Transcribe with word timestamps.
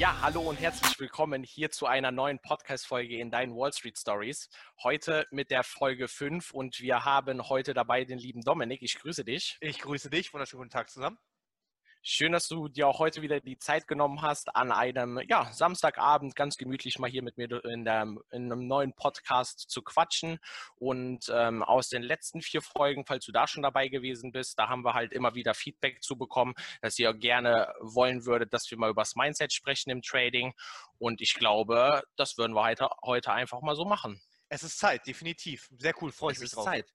Ja, 0.00 0.18
hallo 0.22 0.40
und 0.40 0.58
herzlich 0.58 0.98
willkommen 0.98 1.42
hier 1.42 1.70
zu 1.70 1.84
einer 1.84 2.10
neuen 2.10 2.38
Podcast-Folge 2.38 3.18
in 3.18 3.30
deinen 3.30 3.54
Wall 3.54 3.70
Street 3.70 3.98
Stories. 3.98 4.48
Heute 4.82 5.26
mit 5.30 5.50
der 5.50 5.62
Folge 5.62 6.08
5 6.08 6.52
und 6.52 6.80
wir 6.80 7.04
haben 7.04 7.50
heute 7.50 7.74
dabei 7.74 8.06
den 8.06 8.16
lieben 8.16 8.40
Dominik. 8.40 8.80
Ich 8.80 8.98
grüße 8.98 9.26
dich. 9.26 9.58
Ich 9.60 9.78
grüße 9.78 10.08
dich. 10.08 10.32
Wunderschönen 10.32 10.60
guten 10.62 10.70
Tag 10.70 10.88
zusammen. 10.88 11.18
Schön, 12.02 12.32
dass 12.32 12.48
du 12.48 12.68
dir 12.68 12.88
auch 12.88 12.98
heute 12.98 13.20
wieder 13.20 13.40
die 13.40 13.58
Zeit 13.58 13.86
genommen 13.86 14.22
hast, 14.22 14.56
an 14.56 14.72
einem 14.72 15.20
ja, 15.28 15.52
Samstagabend 15.52 16.34
ganz 16.34 16.56
gemütlich 16.56 16.98
mal 16.98 17.10
hier 17.10 17.22
mit 17.22 17.36
mir 17.36 17.62
in, 17.66 17.84
der, 17.84 18.04
in 18.30 18.50
einem 18.50 18.66
neuen 18.66 18.94
Podcast 18.94 19.68
zu 19.68 19.82
quatschen. 19.82 20.38
Und 20.76 21.30
ähm, 21.30 21.62
aus 21.62 21.90
den 21.90 22.02
letzten 22.02 22.40
vier 22.40 22.62
Folgen, 22.62 23.04
falls 23.04 23.26
du 23.26 23.32
da 23.32 23.46
schon 23.46 23.62
dabei 23.62 23.88
gewesen 23.88 24.32
bist, 24.32 24.58
da 24.58 24.70
haben 24.70 24.82
wir 24.82 24.94
halt 24.94 25.12
immer 25.12 25.34
wieder 25.34 25.52
Feedback 25.52 26.02
zu 26.02 26.16
bekommen, 26.16 26.54
dass 26.80 26.98
ihr 26.98 27.12
gerne 27.12 27.70
wollen 27.80 28.24
würdet, 28.24 28.54
dass 28.54 28.70
wir 28.70 28.78
mal 28.78 28.88
über 28.88 29.02
das 29.02 29.14
Mindset 29.14 29.52
sprechen 29.52 29.90
im 29.90 30.00
Trading. 30.00 30.54
Und 30.96 31.20
ich 31.20 31.34
glaube, 31.34 32.02
das 32.16 32.38
würden 32.38 32.54
wir 32.54 32.62
heute, 32.62 32.88
heute 33.04 33.32
einfach 33.32 33.60
mal 33.60 33.76
so 33.76 33.84
machen. 33.84 34.22
Es 34.48 34.62
ist 34.62 34.78
Zeit, 34.78 35.06
definitiv. 35.06 35.68
Sehr 35.78 35.92
cool, 36.00 36.12
freue 36.12 36.32
ich 36.32 36.40
mich 36.40 36.50
drauf. 36.50 36.64
Zeit. 36.64 36.86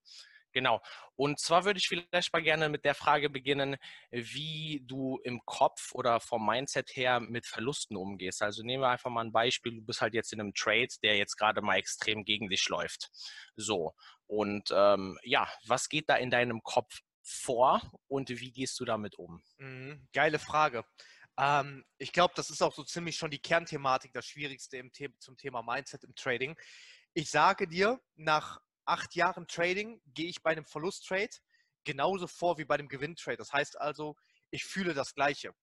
Genau. 0.55 0.81
Und 1.17 1.37
zwar 1.41 1.65
würde 1.65 1.79
ich 1.79 1.89
vielleicht 1.89 2.31
mal 2.31 2.41
gerne 2.41 2.69
mit 2.69 2.85
der 2.85 2.95
Frage 2.95 3.29
beginnen, 3.29 3.75
wie 4.09 4.81
du 4.85 5.19
im 5.25 5.41
Kopf 5.43 5.91
oder 5.93 6.21
vom 6.21 6.45
Mindset 6.45 6.95
her 6.95 7.19
mit 7.19 7.45
Verlusten 7.45 7.97
umgehst. 7.97 8.41
Also 8.41 8.63
nehmen 8.63 8.81
wir 8.81 8.87
einfach 8.87 9.11
mal 9.11 9.25
ein 9.25 9.33
Beispiel. 9.33 9.75
Du 9.75 9.81
bist 9.81 9.99
halt 9.99 10.13
jetzt 10.13 10.31
in 10.31 10.39
einem 10.39 10.53
Trade, 10.53 10.87
der 11.03 11.17
jetzt 11.17 11.35
gerade 11.35 11.61
mal 11.61 11.75
extrem 11.75 12.23
gegen 12.23 12.47
dich 12.47 12.69
läuft. 12.69 13.11
So. 13.57 13.95
Und 14.27 14.69
ähm, 14.73 15.19
ja, 15.23 15.45
was 15.67 15.89
geht 15.89 16.09
da 16.09 16.15
in 16.15 16.31
deinem 16.31 16.63
Kopf 16.63 17.01
vor 17.21 17.81
und 18.07 18.29
wie 18.29 18.53
gehst 18.53 18.79
du 18.79 18.85
damit 18.85 19.15
um? 19.15 19.43
Mhm, 19.57 20.07
geile 20.13 20.39
Frage. 20.39 20.85
Ähm, 21.37 21.83
ich 21.97 22.13
glaube, 22.13 22.33
das 22.37 22.49
ist 22.49 22.61
auch 22.61 22.73
so 22.73 22.85
ziemlich 22.85 23.17
schon 23.17 23.29
die 23.29 23.41
Kernthematik, 23.41 24.13
das 24.13 24.25
Schwierigste 24.25 24.77
im 24.77 24.89
The 24.93 25.09
zum 25.19 25.35
Thema 25.35 25.63
Mindset 25.63 26.05
im 26.05 26.15
Trading. 26.15 26.55
Ich 27.13 27.29
sage 27.29 27.67
dir, 27.67 27.99
nach 28.15 28.61
acht 28.85 29.15
Jahren 29.15 29.47
Trading 29.47 30.01
gehe 30.07 30.27
ich 30.27 30.41
bei 30.41 30.51
einem 30.51 30.65
Verlusttrade 30.65 31.37
genauso 31.83 32.27
vor 32.27 32.57
wie 32.57 32.65
bei 32.65 32.75
einem 32.75 32.87
Gewinntrade. 32.87 33.37
Das 33.37 33.53
heißt 33.53 33.79
also, 33.79 34.15
ich 34.51 34.65
fühle 34.65 34.93
das 34.93 35.13
Gleiche. 35.13 35.53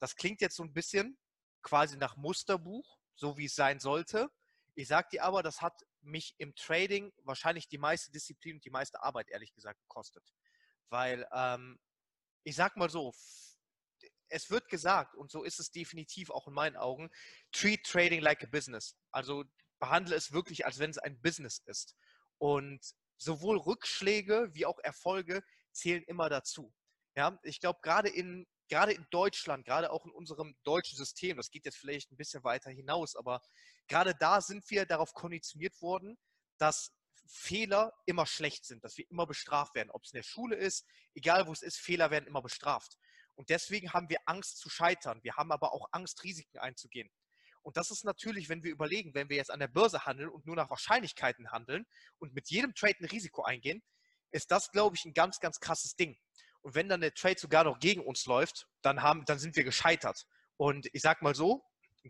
Das 0.00 0.16
klingt 0.16 0.40
jetzt 0.40 0.56
so 0.56 0.62
ein 0.62 0.72
bisschen 0.72 1.18
quasi 1.62 1.96
nach 1.96 2.16
Musterbuch, 2.16 2.98
so 3.14 3.36
wie 3.36 3.44
es 3.46 3.54
sein 3.54 3.80
sollte. 3.80 4.30
Ich 4.74 4.88
sage 4.88 5.08
dir 5.12 5.24
aber, 5.24 5.42
das 5.42 5.60
hat 5.60 5.84
mich 6.00 6.34
im 6.38 6.54
Trading 6.54 7.12
wahrscheinlich 7.24 7.68
die 7.68 7.78
meiste 7.78 8.10
Disziplin 8.10 8.56
und 8.56 8.64
die 8.64 8.70
meiste 8.70 9.02
Arbeit, 9.02 9.28
ehrlich 9.30 9.52
gesagt, 9.52 9.80
gekostet. 9.80 10.24
Weil, 10.88 11.28
ähm, 11.32 11.78
ich 12.44 12.56
sag 12.56 12.76
mal 12.76 12.88
so, 12.88 13.12
es 14.28 14.48
wird 14.48 14.68
gesagt, 14.68 15.14
und 15.16 15.30
so 15.30 15.42
ist 15.42 15.60
es 15.60 15.70
definitiv 15.70 16.30
auch 16.30 16.46
in 16.46 16.54
meinen 16.54 16.76
Augen, 16.76 17.10
treat 17.52 17.84
trading 17.84 18.20
like 18.20 18.42
a 18.42 18.46
business. 18.46 18.96
Also 19.10 19.44
behandle 19.78 20.14
es 20.14 20.32
wirklich, 20.32 20.64
als 20.64 20.78
wenn 20.78 20.90
es 20.90 20.98
ein 20.98 21.20
Business 21.20 21.58
ist. 21.66 21.96
Und 22.40 22.80
sowohl 23.18 23.58
Rückschläge 23.58 24.48
wie 24.52 24.64
auch 24.64 24.78
Erfolge 24.78 25.42
zählen 25.72 26.02
immer 26.04 26.30
dazu. 26.30 26.72
Ja, 27.14 27.38
ich 27.42 27.60
glaube, 27.60 27.80
gerade 27.82 28.08
in, 28.08 28.46
gerade 28.68 28.92
in 28.92 29.06
Deutschland, 29.10 29.66
gerade 29.66 29.90
auch 29.90 30.06
in 30.06 30.10
unserem 30.12 30.56
deutschen 30.64 30.96
System, 30.96 31.36
das 31.36 31.50
geht 31.50 31.66
jetzt 31.66 31.76
vielleicht 31.76 32.10
ein 32.10 32.16
bisschen 32.16 32.42
weiter 32.42 32.70
hinaus, 32.70 33.14
aber 33.14 33.42
gerade 33.88 34.14
da 34.14 34.40
sind 34.40 34.68
wir 34.70 34.86
darauf 34.86 35.12
konditioniert 35.12 35.80
worden, 35.82 36.16
dass 36.56 36.92
Fehler 37.26 37.92
immer 38.06 38.24
schlecht 38.24 38.64
sind, 38.64 38.82
dass 38.84 38.96
wir 38.96 39.08
immer 39.10 39.26
bestraft 39.26 39.74
werden. 39.74 39.90
Ob 39.90 40.04
es 40.04 40.12
in 40.12 40.18
der 40.18 40.22
Schule 40.22 40.56
ist, 40.56 40.86
egal 41.14 41.46
wo 41.46 41.52
es 41.52 41.62
ist, 41.62 41.78
Fehler 41.78 42.10
werden 42.10 42.26
immer 42.26 42.42
bestraft. 42.42 42.96
Und 43.34 43.50
deswegen 43.50 43.92
haben 43.92 44.08
wir 44.08 44.18
Angst 44.24 44.58
zu 44.58 44.70
scheitern. 44.70 45.22
Wir 45.22 45.36
haben 45.36 45.52
aber 45.52 45.72
auch 45.72 45.88
Angst, 45.92 46.24
Risiken 46.24 46.58
einzugehen. 46.58 47.10
Und 47.62 47.76
das 47.76 47.90
ist 47.90 48.04
natürlich, 48.04 48.48
wenn 48.48 48.62
wir 48.62 48.70
überlegen, 48.70 49.14
wenn 49.14 49.28
wir 49.28 49.36
jetzt 49.36 49.50
an 49.50 49.60
der 49.60 49.68
Börse 49.68 50.06
handeln 50.06 50.30
und 50.30 50.46
nur 50.46 50.56
nach 50.56 50.70
Wahrscheinlichkeiten 50.70 51.50
handeln 51.52 51.86
und 52.18 52.34
mit 52.34 52.48
jedem 52.48 52.74
Trade 52.74 52.96
ein 53.00 53.06
Risiko 53.06 53.42
eingehen, 53.42 53.82
ist 54.30 54.50
das, 54.50 54.70
glaube 54.70 54.96
ich, 54.96 55.04
ein 55.04 55.14
ganz, 55.14 55.40
ganz 55.40 55.60
krasses 55.60 55.96
Ding. 55.96 56.16
Und 56.62 56.74
wenn 56.74 56.88
dann 56.88 57.00
der 57.00 57.14
Trade 57.14 57.38
sogar 57.38 57.64
noch 57.64 57.78
gegen 57.78 58.04
uns 58.04 58.26
läuft, 58.26 58.66
dann, 58.82 59.02
haben, 59.02 59.24
dann 59.24 59.38
sind 59.38 59.56
wir 59.56 59.64
gescheitert. 59.64 60.26
Und 60.56 60.88
ich 60.92 61.02
sag 61.02 61.22
mal 61.22 61.34
so, 61.34 61.64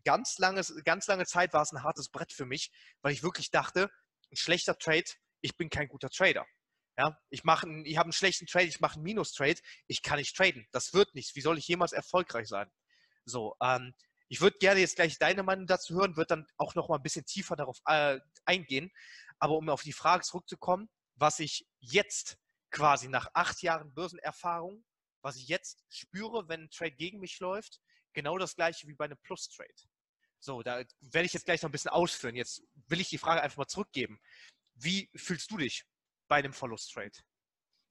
ganz, 0.05 0.39
langes, 0.39 0.75
ganz 0.85 1.07
lange 1.07 1.27
Zeit 1.27 1.53
war 1.53 1.63
es 1.63 1.73
ein 1.73 1.83
hartes 1.83 2.09
Brett 2.09 2.33
für 2.33 2.47
mich, 2.47 2.71
weil 3.03 3.13
ich 3.13 3.23
wirklich 3.23 3.51
dachte, 3.51 3.91
ein 4.31 4.37
schlechter 4.37 4.77
Trade, 4.79 5.05
ich 5.41 5.57
bin 5.57 5.71
kein 5.71 5.89
guter 5.89 6.11
Trader. 6.11 6.47
Ja, 6.99 7.19
ich 7.31 7.41
ich 7.41 7.47
habe 7.47 8.07
einen 8.07 8.13
schlechten 8.13 8.47
Trade, 8.47 8.67
ich 8.67 8.81
mache 8.81 8.95
einen 8.95 9.05
Minus-Trade, 9.05 9.59
ich 9.87 10.03
kann 10.03 10.19
nicht 10.19 10.37
traden. 10.37 10.67
Das 10.71 10.93
wird 10.93 11.15
nichts. 11.15 11.35
Wie 11.35 11.41
soll 11.41 11.57
ich 11.57 11.67
jemals 11.67 11.93
erfolgreich 11.93 12.47
sein? 12.47 12.71
So, 13.25 13.57
ähm, 13.63 13.95
ich 14.31 14.41
würde 14.41 14.59
gerne 14.59 14.79
jetzt 14.79 14.95
gleich 14.95 15.19
deine 15.19 15.43
Meinung 15.43 15.67
dazu 15.67 15.97
hören, 15.97 16.17
würde 16.17 16.29
dann 16.29 16.47
auch 16.57 16.77
noch 16.77 16.89
mal 16.89 16.97
ein 16.97 17.03
bisschen 17.03 17.27
tiefer 17.27 17.57
darauf 17.57 17.79
äh, 17.87 18.21
eingehen. 18.45 18.93
Aber 19.41 19.57
um 19.57 19.69
auf 19.69 19.83
die 19.83 19.93
Frage 19.93 20.23
zurückzukommen, 20.23 20.89
was 21.17 21.41
ich 21.41 21.67
jetzt 21.81 22.39
quasi 22.71 23.09
nach 23.09 23.27
acht 23.35 23.61
Jahren 23.61 23.93
Börsenerfahrung, 23.93 24.85
was 25.21 25.37
ich 25.37 25.49
jetzt 25.49 25.83
spüre, 25.89 26.49
wenn 26.49 26.63
ein 26.63 26.71
Trade 26.71 26.93
gegen 26.93 27.19
mich 27.19 27.41
läuft, 27.41 27.81
genau 28.13 28.39
das 28.39 28.55
gleiche 28.55 28.87
wie 28.87 28.95
bei 28.95 29.07
einem 29.07 29.19
Plus-Trade. 29.19 29.69
So, 30.39 30.63
da 30.63 30.85
werde 31.01 31.27
ich 31.27 31.33
jetzt 31.33 31.45
gleich 31.45 31.63
noch 31.63 31.69
ein 31.69 31.73
bisschen 31.73 31.91
ausführen. 31.91 32.37
Jetzt 32.37 32.63
will 32.87 33.01
ich 33.01 33.09
die 33.09 33.19
Frage 33.19 33.43
einfach 33.43 33.59
mal 33.59 33.67
zurückgeben. 33.67 34.21
Wie 34.75 35.11
fühlst 35.17 35.51
du 35.51 35.57
dich 35.57 35.85
bei 36.29 36.37
einem 36.37 36.53
Verlust-Trade? 36.53 37.19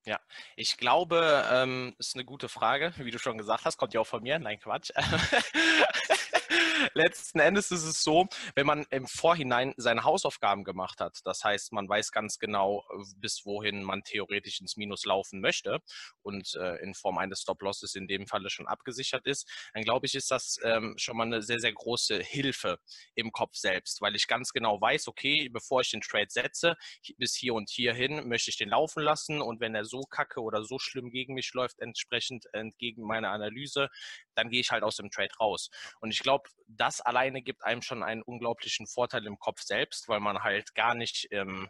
Ja, 0.05 0.19
ich 0.55 0.77
glaube, 0.77 1.45
ähm, 1.51 1.93
ist 1.99 2.15
eine 2.15 2.23
gute 2.23 2.47
Frage. 2.47 2.93
Wie 2.95 3.11
du 3.11 3.19
schon 3.19 3.37
gesagt 3.37 3.65
hast, 3.65 3.77
kommt 3.77 3.93
ja 3.93 3.99
auch 3.99 4.07
von 4.07 4.23
mir. 4.23 4.39
Nein, 4.39 4.59
Quatsch. 4.59 4.91
letzten 6.93 7.39
Endes 7.39 7.71
ist 7.71 7.83
es 7.83 8.03
so, 8.03 8.27
wenn 8.55 8.65
man 8.65 8.85
im 8.89 9.07
Vorhinein 9.07 9.73
seine 9.77 10.03
Hausaufgaben 10.03 10.63
gemacht 10.63 10.99
hat, 10.99 11.19
das 11.23 11.43
heißt, 11.43 11.71
man 11.71 11.87
weiß 11.87 12.11
ganz 12.11 12.39
genau, 12.39 12.85
bis 13.17 13.45
wohin 13.45 13.83
man 13.83 14.03
theoretisch 14.03 14.61
ins 14.61 14.77
Minus 14.77 15.05
laufen 15.05 15.41
möchte 15.41 15.79
und 16.21 16.55
äh, 16.55 16.75
in 16.77 16.93
Form 16.93 17.17
eines 17.17 17.41
Stop-Losses 17.41 17.95
in 17.95 18.07
dem 18.07 18.27
Falle 18.27 18.49
schon 18.49 18.67
abgesichert 18.67 19.25
ist, 19.25 19.49
dann 19.73 19.83
glaube 19.83 20.05
ich, 20.05 20.15
ist 20.15 20.31
das 20.31 20.57
ähm, 20.63 20.95
schon 20.97 21.17
mal 21.17 21.25
eine 21.25 21.41
sehr, 21.41 21.59
sehr 21.59 21.73
große 21.73 22.19
Hilfe 22.19 22.79
im 23.15 23.31
Kopf 23.31 23.55
selbst, 23.55 24.01
weil 24.01 24.15
ich 24.15 24.27
ganz 24.27 24.51
genau 24.51 24.79
weiß, 24.79 25.07
okay, 25.07 25.49
bevor 25.49 25.81
ich 25.81 25.91
den 25.91 26.01
Trade 26.01 26.29
setze, 26.29 26.75
bis 27.17 27.35
hier 27.35 27.53
und 27.53 27.69
hierhin 27.69 28.27
möchte 28.27 28.49
ich 28.49 28.57
den 28.57 28.69
laufen 28.69 29.03
lassen 29.03 29.41
und 29.41 29.59
wenn 29.59 29.75
er 29.75 29.85
so 29.85 30.01
kacke 30.01 30.41
oder 30.41 30.63
so 30.63 30.79
schlimm 30.79 31.11
gegen 31.11 31.33
mich 31.33 31.53
läuft, 31.53 31.79
entsprechend 31.79 32.45
entgegen 32.53 33.03
meiner 33.05 33.31
Analyse, 33.31 33.89
dann 34.39 34.49
gehe 34.49 34.61
ich 34.61 34.71
halt 34.71 34.83
aus 34.83 34.95
dem 34.95 35.09
Trade 35.11 35.33
raus. 35.39 35.69
Und 35.99 36.11
ich 36.11 36.19
glaube, 36.19 36.49
das 36.67 37.01
alleine 37.01 37.41
gibt 37.41 37.63
einem 37.63 37.81
schon 37.81 38.03
einen 38.03 38.21
unglaublichen 38.21 38.87
Vorteil 38.87 39.25
im 39.25 39.37
Kopf 39.37 39.61
selbst, 39.61 40.07
weil 40.07 40.19
man 40.19 40.43
halt 40.43 40.73
gar 40.75 40.95
nicht, 40.95 41.27
ähm, 41.31 41.69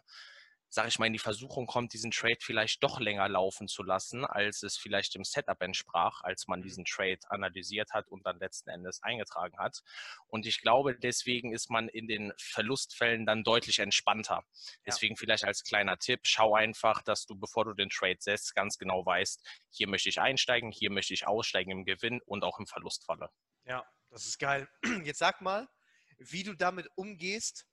sag 0.72 0.86
ich 0.86 0.98
mal, 1.00 1.06
in 1.06 1.12
die 1.12 1.18
Versuchung 1.18 1.66
kommt, 1.66 1.92
diesen 1.92 2.12
Trade 2.12 2.38
vielleicht 2.40 2.82
doch 2.82 3.00
länger 3.00 3.28
laufen 3.28 3.66
zu 3.66 3.82
lassen, 3.82 4.24
als 4.24 4.62
es 4.62 4.76
vielleicht 4.76 5.16
im 5.16 5.24
Setup 5.24 5.60
entsprach, 5.60 6.22
als 6.22 6.46
man 6.46 6.60
mhm. 6.60 6.64
diesen 6.64 6.84
Trade 6.84 7.18
analysiert 7.28 7.92
hat 7.92 8.08
und 8.08 8.24
dann 8.24 8.38
letzten 8.38 8.70
Endes 8.70 9.02
eingetragen 9.02 9.58
hat. 9.58 9.82
Und 10.28 10.46
ich 10.46 10.60
glaube, 10.60 10.96
deswegen 10.96 11.52
ist 11.52 11.70
man 11.70 11.88
in 11.88 12.06
den 12.06 12.32
Verlustfällen 12.38 13.26
dann 13.26 13.42
deutlich 13.42 13.80
entspannter. 13.80 14.44
Deswegen 14.86 15.14
ja. 15.14 15.18
vielleicht 15.18 15.44
als 15.44 15.64
kleiner 15.64 15.98
Tipp, 15.98 16.20
schau 16.22 16.54
einfach, 16.54 17.02
dass 17.02 17.26
du, 17.26 17.34
bevor 17.34 17.64
du 17.64 17.74
den 17.74 17.90
Trade 17.90 18.18
setzt, 18.20 18.54
ganz 18.54 18.78
genau 18.78 19.04
weißt, 19.04 19.44
hier 19.70 19.88
möchte 19.88 20.08
ich 20.08 20.20
einsteigen, 20.20 20.70
hier 20.70 20.92
möchte 20.92 21.14
ich 21.14 21.26
aussteigen 21.26 21.72
im 21.72 21.84
Gewinn 21.84 22.20
und 22.26 22.44
auch 22.44 22.60
im 22.60 22.66
Verlustfalle. 22.66 23.28
Ja, 23.64 23.84
das 24.10 24.24
ist 24.26 24.38
geil. 24.38 24.68
Jetzt 25.04 25.18
sag 25.18 25.40
mal, 25.40 25.68
wie 26.18 26.44
du 26.44 26.54
damit 26.54 26.88
umgehst, 26.96 27.66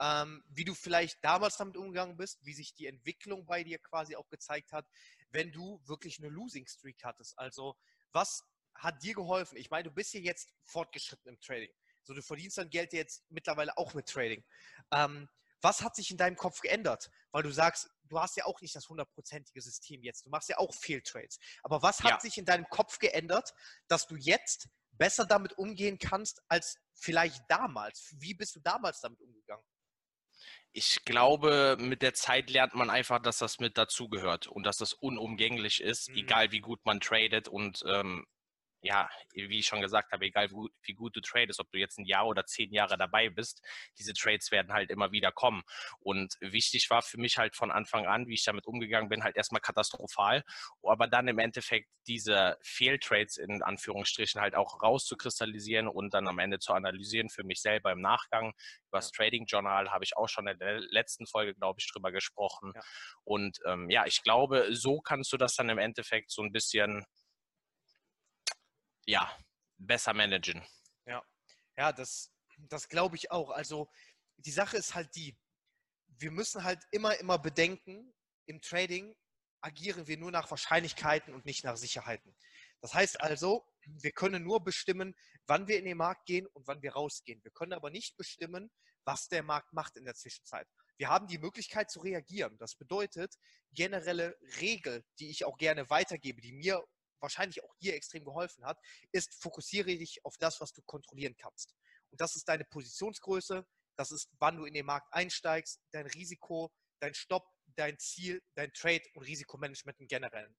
ähm, 0.00 0.44
wie 0.48 0.64
du 0.64 0.74
vielleicht 0.74 1.22
damals 1.22 1.56
damit 1.56 1.76
umgegangen 1.76 2.16
bist, 2.16 2.44
wie 2.44 2.54
sich 2.54 2.74
die 2.74 2.86
Entwicklung 2.86 3.46
bei 3.46 3.64
dir 3.64 3.78
quasi 3.78 4.16
auch 4.16 4.28
gezeigt 4.28 4.72
hat, 4.72 4.86
wenn 5.30 5.52
du 5.52 5.80
wirklich 5.84 6.18
eine 6.18 6.28
Losing 6.28 6.66
Streak 6.66 7.02
hattest. 7.04 7.38
Also, 7.38 7.76
was 8.12 8.44
hat 8.74 9.02
dir 9.02 9.14
geholfen? 9.14 9.56
Ich 9.56 9.70
meine, 9.70 9.84
du 9.84 9.90
bist 9.90 10.12
hier 10.12 10.20
jetzt 10.20 10.52
fortgeschritten 10.64 11.28
im 11.28 11.40
Trading. 11.40 11.72
So, 12.02 12.14
du 12.14 12.22
verdienst 12.22 12.58
dein 12.58 12.70
Geld 12.70 12.92
jetzt 12.92 13.24
mittlerweile 13.28 13.76
auch 13.76 13.94
mit 13.94 14.06
Trading. 14.08 14.44
Ähm, 14.92 15.28
was 15.60 15.82
hat 15.82 15.96
sich 15.96 16.10
in 16.10 16.16
deinem 16.16 16.36
Kopf 16.36 16.60
geändert? 16.60 17.10
Weil 17.32 17.42
du 17.42 17.50
sagst, 17.50 17.90
du 18.04 18.20
hast 18.20 18.36
ja 18.36 18.44
auch 18.44 18.60
nicht 18.60 18.76
das 18.76 18.88
hundertprozentige 18.88 19.60
System 19.60 20.02
jetzt. 20.04 20.24
Du 20.24 20.30
machst 20.30 20.48
ja 20.48 20.58
auch 20.58 20.72
Fehltrades. 20.72 21.38
Aber 21.64 21.82
was 21.82 22.00
hat 22.02 22.10
ja. 22.10 22.20
sich 22.20 22.38
in 22.38 22.44
deinem 22.44 22.68
Kopf 22.68 23.00
geändert, 23.00 23.52
dass 23.88 24.06
du 24.06 24.14
jetzt 24.14 24.68
besser 24.98 25.24
damit 25.24 25.56
umgehen 25.56 25.98
kannst 25.98 26.42
als 26.48 26.78
vielleicht 26.92 27.42
damals. 27.48 28.14
Wie 28.18 28.34
bist 28.34 28.56
du 28.56 28.60
damals 28.60 29.00
damit 29.00 29.20
umgegangen? 29.20 29.64
Ich 30.72 31.04
glaube, 31.04 31.76
mit 31.80 32.02
der 32.02 32.14
Zeit 32.14 32.50
lernt 32.50 32.74
man 32.74 32.90
einfach, 32.90 33.20
dass 33.20 33.38
das 33.38 33.58
mit 33.58 33.78
dazugehört 33.78 34.46
und 34.46 34.64
dass 34.64 34.76
das 34.76 34.92
unumgänglich 34.92 35.82
ist, 35.82 36.10
mhm. 36.10 36.16
egal 36.16 36.52
wie 36.52 36.60
gut 36.60 36.84
man 36.84 37.00
tradet 37.00 37.48
und 37.48 37.82
ähm, 37.86 38.26
ja, 38.80 39.08
wie 39.32 39.58
ich 39.58 39.66
schon 39.66 39.80
gesagt 39.80 40.12
habe, 40.12 40.26
egal 40.26 40.50
wie 40.50 40.94
gut 40.94 41.16
du 41.16 41.20
tradest, 41.20 41.60
ob 41.60 41.70
du 41.70 41.78
jetzt 41.78 41.98
ein 41.98 42.04
Jahr 42.04 42.26
oder 42.26 42.46
zehn 42.46 42.72
Jahre 42.72 42.96
dabei 42.96 43.28
bist, 43.28 43.62
diese 43.98 44.12
Trades 44.12 44.50
werden 44.50 44.72
halt 44.72 44.90
immer 44.90 45.10
wieder 45.10 45.32
kommen. 45.32 45.62
Und 45.98 46.36
wichtig 46.40 46.88
war 46.90 47.02
für 47.02 47.18
mich 47.18 47.38
halt 47.38 47.56
von 47.56 47.70
Anfang 47.70 48.06
an, 48.06 48.28
wie 48.28 48.34
ich 48.34 48.44
damit 48.44 48.66
umgegangen 48.66 49.08
bin, 49.08 49.24
halt 49.24 49.36
erstmal 49.36 49.60
katastrophal, 49.60 50.44
aber 50.82 51.08
dann 51.08 51.28
im 51.28 51.38
Endeffekt 51.38 51.88
diese 52.06 52.56
Fehltrades 52.62 53.36
in 53.36 53.62
Anführungsstrichen 53.62 54.40
halt 54.40 54.54
auch 54.54 54.82
rauszukristallisieren 54.82 55.88
und 55.88 56.14
dann 56.14 56.28
am 56.28 56.38
Ende 56.38 56.58
zu 56.58 56.72
analysieren 56.72 57.28
für 57.28 57.44
mich 57.44 57.60
selber 57.60 57.92
im 57.92 58.00
Nachgang. 58.00 58.54
Über 58.88 58.98
das 58.98 59.10
Trading 59.10 59.44
Journal 59.46 59.90
habe 59.90 60.04
ich 60.04 60.16
auch 60.16 60.28
schon 60.28 60.46
in 60.46 60.58
der 60.58 60.80
letzten 60.80 61.26
Folge, 61.26 61.54
glaube 61.54 61.80
ich, 61.80 61.90
drüber 61.92 62.12
gesprochen. 62.12 62.72
Ja. 62.74 62.80
Und 63.24 63.58
ähm, 63.66 63.90
ja, 63.90 64.06
ich 64.06 64.22
glaube, 64.22 64.68
so 64.70 65.00
kannst 65.00 65.32
du 65.32 65.36
das 65.36 65.54
dann 65.54 65.68
im 65.68 65.78
Endeffekt 65.78 66.30
so 66.30 66.42
ein 66.42 66.52
bisschen 66.52 67.04
ja, 69.08 69.34
besser 69.78 70.12
managen. 70.12 70.62
Ja, 71.06 71.24
ja 71.76 71.92
das, 71.92 72.30
das 72.68 72.88
glaube 72.88 73.16
ich 73.16 73.30
auch. 73.30 73.50
Also 73.50 73.90
die 74.36 74.50
Sache 74.50 74.76
ist 74.76 74.94
halt 74.94 75.14
die, 75.16 75.36
wir 76.08 76.30
müssen 76.30 76.62
halt 76.62 76.84
immer, 76.90 77.18
immer 77.18 77.38
bedenken, 77.38 78.14
im 78.46 78.60
Trading 78.60 79.16
agieren 79.60 80.06
wir 80.06 80.18
nur 80.18 80.30
nach 80.30 80.50
Wahrscheinlichkeiten 80.50 81.34
und 81.34 81.46
nicht 81.46 81.64
nach 81.64 81.76
Sicherheiten. 81.76 82.36
Das 82.80 82.94
heißt 82.94 83.20
also, 83.20 83.66
wir 83.86 84.12
können 84.12 84.44
nur 84.44 84.62
bestimmen, 84.62 85.16
wann 85.46 85.66
wir 85.66 85.78
in 85.78 85.86
den 85.86 85.96
Markt 85.96 86.26
gehen 86.26 86.46
und 86.46 86.66
wann 86.66 86.82
wir 86.82 86.92
rausgehen. 86.92 87.42
Wir 87.42 87.50
können 87.50 87.72
aber 87.72 87.90
nicht 87.90 88.16
bestimmen, 88.16 88.70
was 89.04 89.28
der 89.28 89.42
Markt 89.42 89.72
macht 89.72 89.96
in 89.96 90.04
der 90.04 90.14
Zwischenzeit. 90.14 90.68
Wir 90.98 91.08
haben 91.08 91.26
die 91.28 91.38
Möglichkeit 91.38 91.90
zu 91.90 92.00
reagieren. 92.00 92.58
Das 92.58 92.74
bedeutet, 92.74 93.34
generelle 93.72 94.36
Regel, 94.60 95.02
die 95.18 95.30
ich 95.30 95.44
auch 95.46 95.56
gerne 95.56 95.88
weitergebe, 95.88 96.42
die 96.42 96.52
mir 96.52 96.84
wahrscheinlich 97.20 97.62
auch 97.64 97.74
dir 97.76 97.94
extrem 97.94 98.24
geholfen 98.24 98.64
hat, 98.64 98.78
ist, 99.12 99.34
fokussiere 99.34 99.96
dich 99.96 100.24
auf 100.24 100.36
das, 100.38 100.60
was 100.60 100.72
du 100.72 100.82
kontrollieren 100.82 101.36
kannst. 101.36 101.74
Und 102.10 102.20
das 102.20 102.36
ist 102.36 102.48
deine 102.48 102.64
Positionsgröße, 102.64 103.66
das 103.96 104.12
ist, 104.12 104.30
wann 104.38 104.56
du 104.56 104.64
in 104.64 104.74
den 104.74 104.86
Markt 104.86 105.12
einsteigst, 105.12 105.80
dein 105.90 106.06
Risiko, 106.06 106.72
dein 107.00 107.14
Stopp, 107.14 107.46
dein 107.76 107.98
Ziel, 107.98 108.42
dein 108.54 108.72
Trade 108.72 109.02
und 109.14 109.22
Risikomanagement 109.22 109.98
im 110.00 110.06
Generellen. 110.06 110.54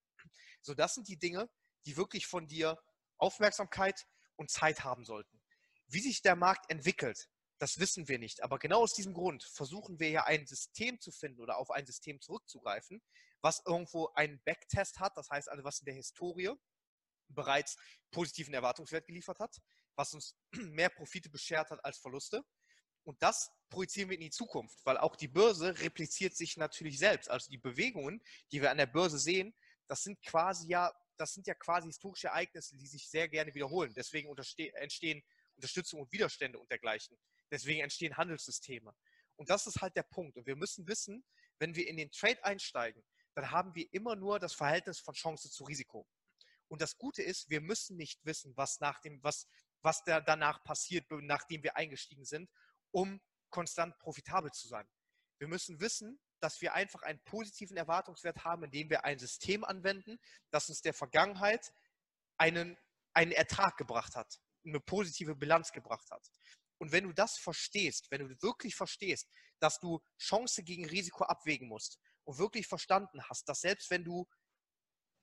So, 0.61 0.73
das 0.73 0.93
sind 0.95 1.07
die 1.07 1.17
Dinge, 1.17 1.49
die 1.85 1.95
wirklich 1.95 2.27
von 2.27 2.47
dir 2.47 2.77
Aufmerksamkeit 3.17 4.05
und 4.35 4.51
Zeit 4.51 4.83
haben 4.83 5.05
sollten. 5.05 5.41
Wie 5.87 6.01
sich 6.01 6.21
der 6.21 6.35
Markt 6.35 6.69
entwickelt, 6.69 7.29
das 7.59 7.79
wissen 7.79 8.07
wir 8.07 8.19
nicht. 8.19 8.41
Aber 8.41 8.57
genau 8.57 8.81
aus 8.81 8.93
diesem 8.93 9.13
Grund 9.13 9.43
versuchen 9.43 9.99
wir 9.99 10.09
ja 10.09 10.23
ein 10.25 10.47
System 10.47 10.99
zu 10.99 11.11
finden 11.11 11.41
oder 11.41 11.57
auf 11.57 11.71
ein 11.71 11.85
System 11.85 12.21
zurückzugreifen, 12.21 13.01
was 13.41 13.61
irgendwo 13.65 14.09
einen 14.15 14.41
Backtest 14.43 14.99
hat, 14.99 15.15
das 15.17 15.29
heißt 15.29 15.49
also, 15.49 15.63
was 15.63 15.79
in 15.79 15.85
der 15.85 15.95
Historie 15.95 16.51
bereits 17.29 17.77
positiven 18.11 18.53
Erwartungswert 18.53 19.05
geliefert 19.05 19.39
hat, 19.39 19.55
was 19.95 20.13
uns 20.13 20.35
mehr 20.53 20.89
Profite 20.89 21.29
beschert 21.29 21.69
hat 21.69 21.83
als 21.83 21.99
Verluste. 21.99 22.43
Und 23.03 23.21
das 23.23 23.49
projizieren 23.69 24.09
wir 24.09 24.17
in 24.17 24.23
die 24.23 24.29
Zukunft, 24.29 24.85
weil 24.85 24.97
auch 24.97 25.15
die 25.15 25.27
Börse 25.27 25.79
repliziert 25.79 26.35
sich 26.35 26.57
natürlich 26.57 26.99
selbst. 26.99 27.29
Also 27.29 27.49
die 27.49 27.57
Bewegungen, 27.57 28.21
die 28.51 28.61
wir 28.61 28.71
an 28.71 28.77
der 28.77 28.87
Börse 28.87 29.17
sehen, 29.17 29.55
das 29.87 30.03
sind 30.03 30.21
quasi 30.23 30.67
ja, 30.67 30.93
das 31.17 31.33
sind 31.33 31.47
ja 31.47 31.53
quasi 31.53 31.87
historische 31.87 32.27
Ereignisse, 32.27 32.75
die 32.75 32.87
sich 32.87 33.09
sehr 33.09 33.27
gerne 33.27 33.53
wiederholen. 33.53 33.93
Deswegen 33.95 34.33
entstehen 34.75 35.23
Unterstützung 35.55 36.01
und 36.01 36.11
Widerstände 36.11 36.59
und 36.59 36.69
dergleichen. 36.69 37.17
Deswegen 37.51 37.81
entstehen 37.81 38.15
Handelssysteme. 38.15 38.93
Und 39.35 39.49
das 39.49 39.67
ist 39.67 39.81
halt 39.81 39.95
der 39.95 40.03
Punkt. 40.03 40.37
Und 40.37 40.45
wir 40.45 40.55
müssen 40.55 40.87
wissen, 40.87 41.25
wenn 41.57 41.75
wir 41.75 41.87
in 41.87 41.97
den 41.97 42.11
Trade 42.11 42.43
einsteigen, 42.43 43.03
dann 43.39 43.51
haben 43.51 43.73
wir 43.75 43.87
immer 43.93 44.15
nur 44.15 44.39
das 44.39 44.53
Verhältnis 44.53 44.99
von 44.99 45.13
Chance 45.13 45.49
zu 45.49 45.63
Risiko. 45.63 46.07
Und 46.67 46.81
das 46.81 46.97
Gute 46.97 47.23
ist, 47.23 47.49
wir 47.49 47.61
müssen 47.61 47.97
nicht 47.97 48.23
wissen, 48.25 48.55
was 48.55 48.79
nach 48.79 48.99
dem, 48.99 49.23
was, 49.23 49.47
was 49.81 50.03
da 50.03 50.21
danach 50.21 50.63
passiert, 50.63 51.05
nachdem 51.09 51.63
wir 51.63 51.75
eingestiegen 51.77 52.25
sind, 52.25 52.49
um 52.91 53.21
konstant 53.49 53.97
profitabel 53.99 54.51
zu 54.51 54.67
sein. 54.67 54.87
Wir 55.39 55.47
müssen 55.47 55.79
wissen, 55.79 56.19
dass 56.41 56.61
wir 56.61 56.73
einfach 56.73 57.01
einen 57.01 57.23
positiven 57.23 57.77
Erwartungswert 57.77 58.43
haben, 58.43 58.63
indem 58.65 58.89
wir 58.89 59.05
ein 59.05 59.19
System 59.19 59.63
anwenden, 59.63 60.19
das 60.51 60.69
uns 60.69 60.81
der 60.81 60.93
Vergangenheit 60.93 61.73
einen, 62.37 62.77
einen 63.13 63.31
Ertrag 63.31 63.77
gebracht 63.77 64.15
hat, 64.15 64.39
eine 64.65 64.79
positive 64.79 65.35
Bilanz 65.35 65.71
gebracht 65.71 66.09
hat. 66.11 66.29
Und 66.77 66.91
wenn 66.91 67.05
du 67.05 67.13
das 67.13 67.37
verstehst, 67.37 68.09
wenn 68.11 68.27
du 68.27 68.41
wirklich 68.41 68.75
verstehst, 68.75 69.27
dass 69.59 69.79
du 69.79 70.01
Chance 70.17 70.63
gegen 70.63 70.85
Risiko 70.85 71.23
abwägen 71.25 71.67
musst 71.67 71.99
und 72.29 72.37
wirklich 72.37 72.67
verstanden 72.67 73.23
hast, 73.27 73.49
dass 73.49 73.61
selbst 73.61 73.89
wenn 73.89 74.03
du, 74.03 74.27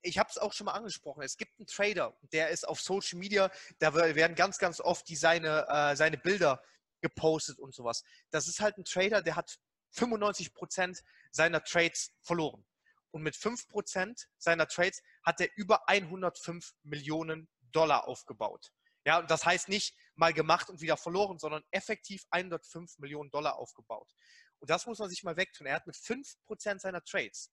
ich 0.03 0.19
habe 0.19 0.29
es 0.29 0.38
auch 0.38 0.53
schon 0.53 0.64
mal 0.64 0.73
angesprochen, 0.73 1.23
es 1.23 1.37
gibt 1.37 1.56
einen 1.56 1.69
Trader, 1.69 2.19
der 2.32 2.49
ist 2.49 2.67
auf 2.67 2.81
Social 2.81 3.20
Media, 3.20 3.49
da 3.79 3.94
werden 3.94 4.35
ganz, 4.35 4.58
ganz 4.58 4.81
oft 4.81 5.08
die 5.08 5.14
seine, 5.14 5.69
äh, 5.69 5.94
seine 5.94 6.19
Bilder 6.19 6.61
gepostet 7.00 7.61
und 7.61 7.73
sowas. 7.73 8.03
Das 8.31 8.49
ist 8.49 8.58
halt 8.58 8.76
ein 8.76 8.85
Trader, 8.85 9.23
der 9.23 9.37
hat 9.37 9.56
95 9.93 10.53
Prozent 10.53 11.05
seiner 11.31 11.62
Trades 11.62 12.12
verloren. 12.23 12.67
Und 13.12 13.23
mit 13.23 13.37
5% 13.37 14.26
seiner 14.38 14.67
Trades 14.67 15.00
hat 15.23 15.41
er 15.41 15.49
über 15.55 15.88
105 15.88 16.75
Millionen 16.82 17.49
Dollar 17.70 18.08
aufgebaut. 18.08 18.73
Ja, 19.05 19.20
und 19.20 19.31
das 19.31 19.47
heißt 19.47 19.69
nicht 19.69 19.97
mal 20.17 20.32
gemacht 20.32 20.69
und 20.69 20.81
wieder 20.81 20.97
verloren, 20.97 21.38
sondern 21.38 21.62
effektiv 21.70 22.26
105 22.31 22.99
Millionen 22.99 23.31
Dollar 23.31 23.56
aufgebaut. 23.58 24.12
Und 24.58 24.70
das 24.70 24.87
muss 24.87 24.99
man 24.99 25.08
sich 25.08 25.23
mal 25.23 25.37
wegtun. 25.37 25.67
Er 25.67 25.76
hat 25.76 25.87
mit 25.87 25.97
5% 25.97 26.79
seiner 26.81 27.03
Trades 27.03 27.53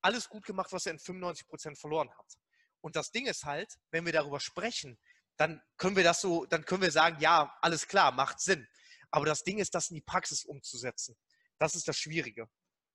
alles 0.00 0.28
gut 0.28 0.44
gemacht, 0.44 0.72
was 0.72 0.86
er 0.86 0.92
in 0.92 0.98
95% 0.98 1.78
verloren 1.78 2.10
hat. 2.16 2.38
Und 2.80 2.96
das 2.96 3.10
Ding 3.10 3.26
ist 3.26 3.44
halt, 3.44 3.74
wenn 3.90 4.06
wir 4.06 4.12
darüber 4.12 4.40
sprechen, 4.40 4.98
dann 5.36 5.62
können 5.76 5.96
wir 5.96 6.04
das 6.04 6.20
so, 6.20 6.46
dann 6.46 6.64
können 6.64 6.82
wir 6.82 6.90
sagen, 6.90 7.18
ja, 7.20 7.56
alles 7.62 7.88
klar, 7.88 8.12
macht 8.12 8.40
Sinn. 8.40 8.68
Aber 9.10 9.26
das 9.26 9.42
Ding 9.42 9.58
ist, 9.58 9.74
das 9.74 9.90
in 9.90 9.96
die 9.96 10.02
Praxis 10.02 10.44
umzusetzen. 10.44 11.16
Das 11.58 11.74
ist 11.74 11.88
das 11.88 11.96
Schwierige. 11.98 12.48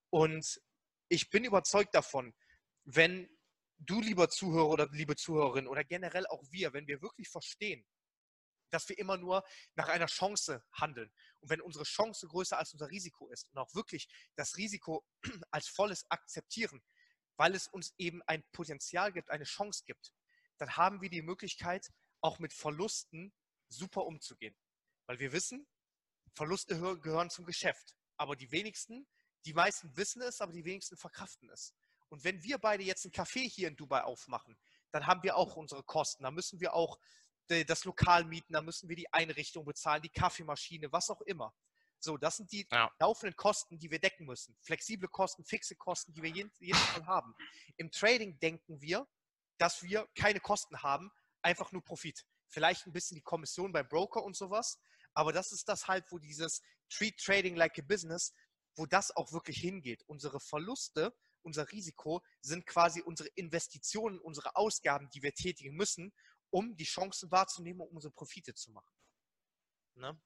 Und 0.10 0.62
ich 1.10 1.30
bin 1.30 1.44
überzeugt 1.44 1.96
davon, 1.96 2.34
wenn 2.86 3.30
du, 3.78 4.02
lieber 4.02 4.30
Zuhörer 4.30 4.70
oder 4.70 4.88
liebe 4.92 5.16
Zuhörerin 5.16 5.68
oder 5.68 5.84
generell 5.84 6.26
auch 6.28 6.44
wir, 6.50 6.74
wenn 6.74 6.88
wir 6.88 7.02
wirklich 7.02 7.30
verstehen, 7.30 7.86
dass 8.74 8.90
wir 8.90 8.98
immer 8.98 9.18
nur 9.18 9.44
nach 9.76 9.88
einer 9.88 10.08
Chance 10.08 10.64
handeln. 10.74 11.12
Und 11.40 11.50
wenn 11.50 11.62
unsere 11.62 11.84
Chance 11.84 12.28
größer 12.28 12.58
als 12.58 12.74
unser 12.74 12.90
Risiko 12.90 13.30
ist 13.30 13.48
und 13.52 13.60
auch 13.60 13.74
wirklich 13.76 14.08
das 14.36 14.58
Risiko 14.58 15.06
als 15.52 15.68
volles 15.68 16.10
akzeptieren, 16.10 16.82
weil 17.38 17.56
es 17.56 17.68
uns 17.68 17.94
eben 17.98 18.22
ein 18.24 18.44
Potenzial 18.52 19.14
gibt, 19.14 19.30
eine 19.30 19.44
Chance 19.44 19.84
gibt, 19.86 20.14
dann 20.58 20.76
haben 20.76 21.02
wir 21.02 21.10
die 21.10 21.22
Möglichkeit, 21.22 21.92
auch 22.22 22.40
mit 22.40 22.54
Verlusten 22.54 23.34
super 23.68 24.06
umzugehen. 24.06 24.56
Weil 25.06 25.20
wir 25.20 25.34
wissen, 25.34 25.68
Verluste 26.34 26.76
gehören 27.00 27.30
zum 27.30 27.46
Geschäft. 27.46 27.96
Aber 28.18 28.36
die 28.36 28.52
wenigsten, 28.52 29.08
die 29.46 29.54
meisten 29.54 29.96
wissen 29.98 30.22
es, 30.22 30.42
aber 30.42 30.54
die 30.54 30.66
wenigsten 30.66 30.98
verkraften 30.98 31.50
es. 31.50 31.74
Und 32.10 32.24
wenn 32.24 32.42
wir 32.44 32.60
beide 32.60 32.84
jetzt 32.84 33.06
ein 33.06 33.12
Café 33.12 33.48
hier 33.48 33.68
in 33.68 33.76
Dubai 33.76 34.04
aufmachen, 34.04 34.58
dann 34.92 35.08
haben 35.08 35.24
wir 35.24 35.36
auch 35.36 35.56
unsere 35.56 35.84
Kosten. 35.84 36.24
Da 36.24 36.32
müssen 36.32 36.60
wir 36.60 36.74
auch 36.74 37.00
das 37.48 37.86
Lokal 37.86 38.26
mieten, 38.26 38.54
da 38.54 38.62
müssen 38.62 38.90
wir 38.90 38.96
die 38.96 39.12
Einrichtung 39.12 39.66
bezahlen, 39.66 40.02
die 40.02 40.10
Kaffeemaschine, 40.10 40.92
was 40.92 41.10
auch 41.10 41.22
immer. 41.22 41.54
So, 42.00 42.18
das 42.18 42.38
sind 42.38 42.52
die 42.52 42.68
ja. 42.72 42.92
laufenden 43.00 43.36
Kosten, 43.36 43.80
die 43.80 43.90
wir 43.90 44.00
decken 44.00 44.26
müssen. 44.26 44.58
Flexible 44.62 45.08
Kosten, 45.08 45.46
fixe 45.46 45.76
Kosten, 45.76 46.14
die 46.14 46.22
wir 46.22 46.30
jeden, 46.30 46.52
jeden 46.60 46.78
Fall 46.78 47.06
haben. 47.06 47.34
Im 47.78 47.92
Trading 47.92 48.40
denken 48.40 48.82
wir, 48.82 49.08
dass 49.58 49.84
wir 49.84 50.08
keine 50.16 50.40
Kosten 50.40 50.84
haben, 50.84 51.12
einfach 51.42 51.72
nur 51.72 51.84
Profit. 51.84 52.26
Vielleicht 52.48 52.86
ein 52.86 52.94
bisschen 52.94 53.16
die 53.16 53.24
Kommission 53.24 53.72
beim 53.72 53.88
Broker 53.88 54.24
und 54.24 54.36
sowas, 54.36 54.80
aber 55.14 55.32
das 55.32 55.52
ist 55.52 55.70
das 55.70 55.88
halt, 55.88 56.06
wo 56.12 56.20
dieses 56.20 56.62
Treat 56.90 57.18
Trading 57.18 57.56
like 57.56 57.80
a 57.80 57.82
Business, 57.82 58.34
wo 58.76 58.86
das 58.86 59.16
auch 59.16 59.32
wirklich 59.32 59.58
hingeht. 59.60 60.04
Unsere 60.08 60.40
Verluste 60.40 61.14
unser 61.44 61.72
Risiko 61.72 62.24
sind 62.42 62.66
quasi 62.66 63.02
unsere 63.02 63.30
Investitionen, 63.36 64.20
unsere 64.20 64.56
Ausgaben, 64.56 65.10
die 65.14 65.22
wir 65.22 65.34
tätigen 65.34 65.76
müssen, 65.76 66.14
um 66.54 66.76
die 66.78 66.86
Chancen 66.86 67.32
wahrzunehmen, 67.32 67.82
um 67.82 67.96
unsere 67.96 68.14
Profite 68.14 68.54
zu 68.54 68.72
machen. 68.72 68.94
Ne? 69.96 70.20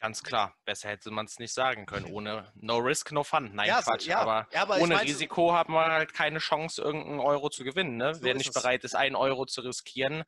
Ganz 0.00 0.22
klar, 0.22 0.56
besser 0.64 0.88
hätte 0.88 1.10
man 1.12 1.26
es 1.26 1.38
nicht 1.38 1.52
sagen 1.52 1.86
können. 1.86 2.06
Ohne 2.06 2.50
No 2.56 2.78
Risk, 2.78 3.12
No 3.12 3.22
Fun. 3.22 3.54
Nein, 3.54 3.68
ja, 3.68 3.82
Quatsch. 3.82 4.02
So, 4.02 4.10
ja, 4.10 4.18
aber, 4.18 4.48
ja, 4.50 4.62
aber, 4.62 4.78
ohne 4.78 5.00
Risiko 5.00 5.50
so, 5.50 5.54
haben 5.54 5.74
wir 5.74 5.84
halt 5.84 6.12
keine 6.12 6.40
Chance, 6.40 6.82
irgendeinen 6.82 7.20
Euro 7.20 7.50
zu 7.50 7.62
gewinnen. 7.62 7.98
Ne? 7.98 8.14
So 8.14 8.22
Wer 8.22 8.34
nicht 8.34 8.52
bereit 8.52 8.82
ist, 8.82 8.96
einen 8.96 9.14
Euro 9.14 9.46
zu 9.46 9.60
riskieren, 9.60 10.24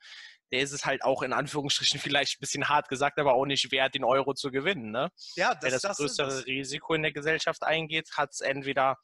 der 0.53 0.61
ist 0.61 0.73
es 0.73 0.85
halt 0.85 1.03
auch 1.03 1.23
in 1.23 1.33
Anführungsstrichen 1.33 1.99
vielleicht 2.01 2.37
ein 2.37 2.41
bisschen 2.41 2.69
hart 2.69 2.89
gesagt, 2.89 3.19
aber 3.19 3.35
auch 3.35 3.47
nicht 3.47 3.73
wert, 3.73 3.95
den 3.95 4.05
Euro 4.05 4.35
zu 4.35 4.53
gewinnen. 4.53 4.93
Ne? 4.93 5.11
Ja, 5.35 5.55
das, 5.55 5.63
Wer 5.63 5.71
das, 5.71 5.83
das 5.83 5.97
größere 5.97 6.47
Risiko 6.47 6.95
in 6.95 7.03
der 7.03 7.13
Gesellschaft 7.13 7.65
eingeht, 7.65 8.11
hat 8.17 8.31
es 8.33 8.43
entweder 8.43 8.99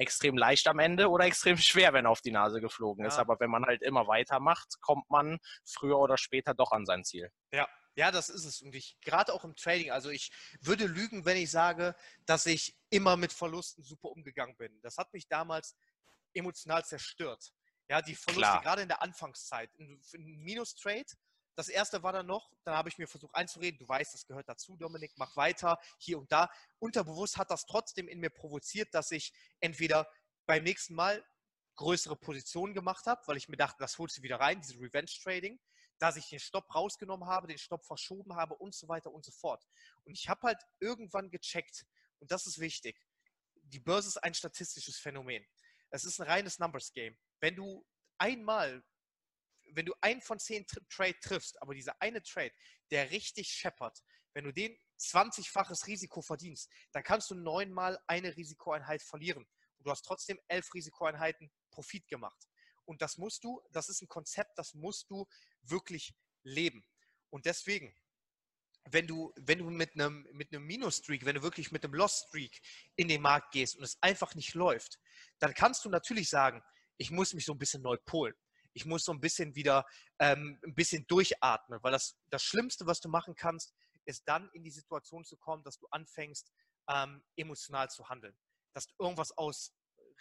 extrem 0.00 0.36
leicht 0.36 0.66
am 0.66 0.78
Ende 0.78 1.08
oder 1.08 1.24
extrem 1.26 1.56
schwer, 1.56 1.92
wenn 1.92 2.06
er 2.06 2.10
auf 2.10 2.22
die 2.22 2.32
Nase 2.32 2.60
geflogen 2.60 3.04
ist. 3.04 3.18
Aber 3.18 3.38
wenn 3.38 3.50
man 3.50 3.64
halt 3.66 3.82
immer 3.82 4.06
weitermacht, 4.06 4.80
kommt 4.80 5.08
man 5.10 5.38
früher 5.64 5.98
oder 5.98 6.16
später 6.16 6.54
doch 6.54 6.72
an 6.72 6.86
sein 6.86 7.04
Ziel. 7.04 7.30
Ja, 7.52 7.68
ja, 7.96 8.10
das 8.10 8.28
ist 8.28 8.44
es. 8.44 8.62
Und 8.62 8.74
ich, 8.74 8.96
gerade 9.00 9.32
auch 9.32 9.44
im 9.44 9.54
Trading, 9.54 9.90
also 9.90 10.10
ich 10.10 10.30
würde 10.60 10.86
lügen, 10.86 11.24
wenn 11.24 11.36
ich 11.36 11.50
sage, 11.50 11.94
dass 12.24 12.46
ich 12.46 12.76
immer 12.88 13.16
mit 13.16 13.32
Verlusten 13.32 13.84
super 13.84 14.08
umgegangen 14.08 14.56
bin. 14.56 14.80
Das 14.82 14.96
hat 14.96 15.12
mich 15.12 15.28
damals 15.28 15.76
emotional 16.32 16.84
zerstört. 16.84 17.52
Ja, 17.88 18.00
die 18.00 18.14
Verluste 18.14 18.42
Klar. 18.42 18.62
gerade 18.62 18.82
in 18.82 18.88
der 18.88 19.02
Anfangszeit. 19.02 19.70
Ein 19.78 20.00
Minus-Trade, 20.14 21.06
das 21.56 21.68
erste 21.68 22.02
war 22.02 22.12
dann 22.12 22.26
noch, 22.26 22.50
dann 22.64 22.74
habe 22.74 22.88
ich 22.88 22.98
mir 22.98 23.06
versucht 23.06 23.34
einzureden, 23.34 23.78
du 23.78 23.88
weißt, 23.88 24.14
das 24.14 24.26
gehört 24.26 24.48
dazu, 24.48 24.76
Dominik, 24.76 25.12
mach 25.16 25.36
weiter, 25.36 25.78
hier 25.98 26.18
und 26.18 26.30
da. 26.32 26.50
Unterbewusst 26.78 27.36
hat 27.36 27.50
das 27.50 27.66
trotzdem 27.66 28.08
in 28.08 28.20
mir 28.20 28.30
provoziert, 28.30 28.94
dass 28.94 29.10
ich 29.10 29.32
entweder 29.60 30.10
beim 30.46 30.64
nächsten 30.64 30.94
Mal 30.94 31.24
größere 31.76 32.16
Positionen 32.16 32.74
gemacht 32.74 33.06
habe, 33.06 33.22
weil 33.26 33.36
ich 33.36 33.48
mir 33.48 33.56
dachte, 33.56 33.76
das 33.78 33.98
holst 33.98 34.18
du 34.18 34.22
wieder 34.22 34.38
rein, 34.38 34.60
diese 34.60 34.78
Revenge 34.80 35.10
Trading, 35.22 35.58
dass 35.98 36.16
ich 36.16 36.28
den 36.28 36.40
Stopp 36.40 36.74
rausgenommen 36.74 37.28
habe, 37.28 37.46
den 37.46 37.58
Stopp 37.58 37.84
verschoben 37.84 38.34
habe 38.34 38.54
und 38.54 38.74
so 38.74 38.88
weiter 38.88 39.10
und 39.12 39.24
so 39.24 39.32
fort. 39.32 39.66
Und 40.04 40.12
ich 40.12 40.28
habe 40.28 40.46
halt 40.46 40.60
irgendwann 40.78 41.30
gecheckt, 41.30 41.86
und 42.18 42.30
das 42.30 42.46
ist 42.46 42.58
wichtig, 42.58 43.00
die 43.54 43.80
Börse 43.80 44.08
ist 44.08 44.16
ein 44.18 44.34
statistisches 44.34 44.98
Phänomen. 44.98 45.46
Es 45.90 46.04
ist 46.04 46.20
ein 46.20 46.26
reines 46.26 46.58
Numbers 46.58 46.92
Game. 46.92 47.16
Wenn 47.40 47.56
du 47.56 47.84
einmal, 48.18 48.82
wenn 49.74 49.86
du 49.86 49.94
einen 50.00 50.20
von 50.20 50.38
zehn 50.38 50.66
Trade 50.88 51.18
triffst, 51.20 51.60
aber 51.62 51.74
dieser 51.74 52.00
eine 52.00 52.22
Trade, 52.22 52.52
der 52.90 53.10
richtig 53.10 53.48
scheppert, 53.48 54.02
wenn 54.32 54.44
du 54.44 54.52
den 54.52 54.76
20-faches 54.98 55.86
Risiko 55.86 56.22
verdienst, 56.22 56.70
dann 56.92 57.02
kannst 57.02 57.30
du 57.30 57.34
neunmal 57.34 57.98
eine 58.06 58.36
Risikoeinheit 58.36 59.02
verlieren. 59.02 59.44
Und 59.78 59.86
du 59.86 59.90
hast 59.90 60.02
trotzdem 60.02 60.38
elf 60.48 60.72
Risikoeinheiten 60.74 61.50
Profit 61.70 62.06
gemacht. 62.08 62.48
Und 62.84 63.02
das 63.02 63.18
musst 63.18 63.44
du, 63.44 63.62
das 63.70 63.88
ist 63.88 64.02
ein 64.02 64.08
Konzept, 64.08 64.58
das 64.58 64.74
musst 64.74 65.10
du 65.10 65.26
wirklich 65.62 66.14
leben. 66.42 66.84
Und 67.30 67.46
deswegen, 67.46 67.94
wenn 68.90 69.06
du, 69.06 69.32
wenn 69.36 69.58
du 69.58 69.70
mit 69.70 69.94
einem, 69.94 70.26
mit 70.32 70.52
einem 70.52 70.66
Minus-Streak, 70.66 71.24
wenn 71.24 71.36
du 71.36 71.42
wirklich 71.42 71.70
mit 71.70 71.84
einem 71.84 71.94
Loss-Streak 71.94 72.60
in 72.96 73.08
den 73.08 73.22
Markt 73.22 73.52
gehst 73.52 73.76
und 73.76 73.84
es 73.84 73.98
einfach 74.02 74.34
nicht 74.34 74.54
läuft, 74.54 74.98
dann 75.38 75.54
kannst 75.54 75.84
du 75.84 75.88
natürlich 75.88 76.28
sagen, 76.28 76.62
ich 76.96 77.10
muss 77.10 77.32
mich 77.32 77.44
so 77.44 77.52
ein 77.52 77.58
bisschen 77.58 77.82
neu 77.82 77.96
polen. 78.04 78.34
Ich 78.72 78.86
muss 78.86 79.04
so 79.04 79.12
ein 79.12 79.20
bisschen 79.20 79.54
wieder 79.54 79.86
ähm, 80.18 80.58
ein 80.64 80.74
bisschen 80.74 81.06
durchatmen, 81.06 81.82
weil 81.82 81.92
das, 81.92 82.16
das 82.30 82.42
Schlimmste, 82.42 82.86
was 82.86 83.00
du 83.00 83.08
machen 83.08 83.34
kannst, 83.34 83.74
ist 84.04 84.26
dann 84.26 84.48
in 84.52 84.64
die 84.64 84.70
Situation 84.70 85.24
zu 85.24 85.36
kommen, 85.36 85.62
dass 85.64 85.78
du 85.78 85.86
anfängst, 85.90 86.52
ähm, 86.88 87.22
emotional 87.36 87.90
zu 87.90 88.08
handeln. 88.08 88.36
Dass 88.72 88.86
du 88.86 88.94
irgendwas 88.98 89.36
aus 89.36 89.72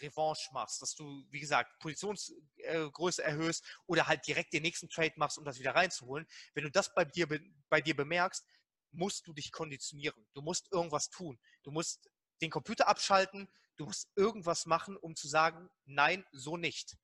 Revanche 0.02 0.50
machst, 0.54 0.82
dass 0.82 0.96
du, 0.96 1.26
wie 1.30 1.40
gesagt, 1.40 1.78
Positionsgröße 1.80 3.24
erhöhst 3.24 3.66
oder 3.86 4.08
halt 4.08 4.26
direkt 4.28 4.54
den 4.54 4.64
nächsten 4.64 4.90
Trade 4.90 5.14
machst, 5.18 5.38
um 5.38 5.46
das 5.46 5.60
wieder 5.60 5.76
reinzuholen. 5.76 6.26
Wenn 6.54 6.64
du 6.64 6.72
das 6.72 6.94
bei 6.94 7.06
dir, 7.06 7.28
bei 7.70 7.82
dir 7.82 7.96
bemerkst, 7.96 8.46
musst 8.92 9.28
du 9.28 9.34
dich 9.34 9.52
konditionieren. 9.52 10.26
Du 10.34 10.42
musst 10.42 10.72
irgendwas 10.72 11.10
tun. 11.10 11.40
Du 11.64 11.72
musst 11.72 12.10
den 12.42 12.50
Computer 12.50 12.88
abschalten. 12.88 13.50
Du 13.78 13.86
musst 13.86 14.10
irgendwas 14.16 14.66
machen, 14.66 14.98
um 14.98 15.16
zu 15.16 15.28
sagen, 15.28 15.70
nein, 15.86 16.26
so 16.32 16.58
nicht. 16.58 16.98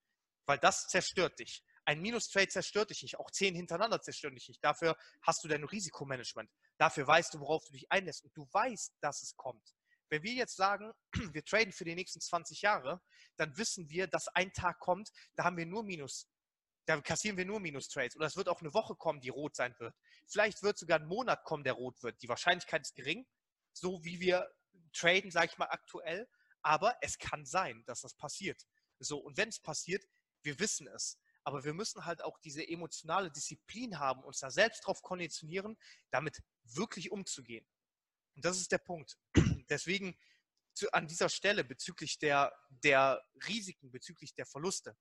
Weil 0.45 0.57
das 0.59 0.87
zerstört 0.87 1.39
dich. 1.39 1.63
Ein 1.85 2.01
Minus-Trade 2.01 2.47
zerstört 2.47 2.89
dich 2.89 3.03
nicht. 3.03 3.17
Auch 3.17 3.29
zehn 3.31 3.55
hintereinander 3.55 4.01
zerstören 4.01 4.35
dich 4.35 4.47
nicht. 4.47 4.63
Dafür 4.63 4.97
hast 5.21 5.43
du 5.43 5.47
dein 5.47 5.63
Risikomanagement. 5.63 6.51
Dafür 6.77 7.07
weißt 7.07 7.33
du, 7.33 7.39
worauf 7.39 7.63
du 7.65 7.73
dich 7.73 7.91
einlässt. 7.91 8.23
Und 8.23 8.35
du 8.35 8.47
weißt, 8.51 8.95
dass 9.01 9.21
es 9.21 9.35
kommt. 9.35 9.75
Wenn 10.09 10.23
wir 10.23 10.33
jetzt 10.33 10.55
sagen, 10.55 10.93
wir 11.33 11.43
traden 11.43 11.73
für 11.73 11.85
die 11.85 11.95
nächsten 11.95 12.21
20 12.21 12.61
Jahre, 12.61 13.01
dann 13.37 13.55
wissen 13.57 13.89
wir, 13.89 14.07
dass 14.07 14.27
ein 14.29 14.51
Tag 14.53 14.79
kommt, 14.79 15.11
da 15.35 15.43
haben 15.43 15.57
wir 15.57 15.65
nur 15.65 15.83
Minus. 15.83 16.27
Da 16.85 17.01
kassieren 17.01 17.37
wir 17.37 17.45
nur 17.45 17.59
Minus-Trades. 17.59 18.15
Oder 18.15 18.27
es 18.27 18.35
wird 18.35 18.47
auch 18.47 18.61
eine 18.61 18.73
Woche 18.73 18.95
kommen, 18.95 19.19
die 19.19 19.29
rot 19.29 19.55
sein 19.55 19.75
wird. 19.79 19.95
Vielleicht 20.27 20.61
wird 20.61 20.77
sogar 20.77 20.99
ein 20.99 21.07
Monat 21.07 21.43
kommen, 21.43 21.63
der 21.63 21.73
rot 21.73 22.01
wird. 22.03 22.21
Die 22.21 22.29
Wahrscheinlichkeit 22.29 22.81
ist 22.81 22.95
gering, 22.95 23.25
so 23.73 24.03
wie 24.03 24.19
wir 24.19 24.47
traden, 24.93 25.31
sage 25.31 25.47
ich 25.51 25.57
mal, 25.57 25.69
aktuell. 25.69 26.27
Aber 26.61 26.95
es 27.01 27.17
kann 27.17 27.45
sein, 27.45 27.83
dass 27.85 28.01
das 28.01 28.15
passiert. 28.15 28.65
So, 28.99 29.17
und 29.17 29.37
wenn 29.37 29.49
es 29.49 29.59
passiert, 29.59 30.05
wir 30.45 30.59
wissen 30.59 30.87
es. 30.87 31.19
Aber 31.43 31.63
wir 31.63 31.73
müssen 31.73 32.05
halt 32.05 32.23
auch 32.23 32.39
diese 32.39 32.67
emotionale 32.67 33.29
Disziplin 33.31 33.99
haben, 33.99 34.23
uns 34.23 34.39
da 34.39 34.49
selbst 34.49 34.81
drauf 34.81 35.01
konditionieren, 35.01 35.77
damit 36.09 36.41
wirklich 36.63 37.11
umzugehen. 37.11 37.67
Und 38.35 38.45
das 38.45 38.57
ist 38.57 38.71
der 38.71 38.79
Punkt. 38.79 39.17
Deswegen 39.69 40.17
zu, 40.73 40.91
an 40.91 41.07
dieser 41.07 41.29
Stelle 41.29 41.63
bezüglich 41.63 42.17
der, 42.17 42.51
der 42.69 43.23
Risiken, 43.47 43.91
bezüglich 43.91 44.33
der 44.33 44.45
Verluste. 44.45 44.97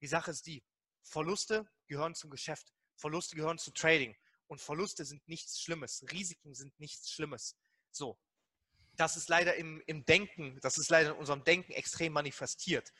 Die 0.00 0.06
Sache 0.06 0.30
ist 0.30 0.46
die, 0.46 0.62
Verluste 1.08 1.68
gehören 1.86 2.14
zum 2.14 2.30
Geschäft, 2.30 2.72
Verluste 2.96 3.36
gehören 3.36 3.58
zu 3.58 3.70
Trading 3.70 4.16
und 4.46 4.60
Verluste 4.60 5.04
sind 5.04 5.26
nichts 5.26 5.60
Schlimmes, 5.60 6.04
Risiken 6.12 6.54
sind 6.54 6.78
nichts 6.78 7.10
Schlimmes. 7.10 7.56
So, 7.90 8.18
das 8.96 9.16
ist 9.16 9.28
leider 9.28 9.54
im, 9.56 9.82
im 9.86 10.04
Denken, 10.04 10.58
das 10.60 10.78
ist 10.78 10.90
leider 10.90 11.10
in 11.10 11.16
unserem 11.16 11.44
Denken 11.44 11.72
extrem 11.72 12.12
manifestiert. 12.12 12.92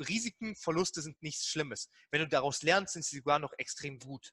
Risiken, 0.00 0.56
Verluste 0.56 1.02
sind 1.02 1.22
nichts 1.22 1.46
Schlimmes. 1.46 1.88
Wenn 2.10 2.20
du 2.20 2.28
daraus 2.28 2.62
lernst, 2.62 2.94
sind 2.94 3.04
sie 3.04 3.16
sogar 3.16 3.38
noch 3.38 3.52
extrem 3.58 3.98
gut. 3.98 4.32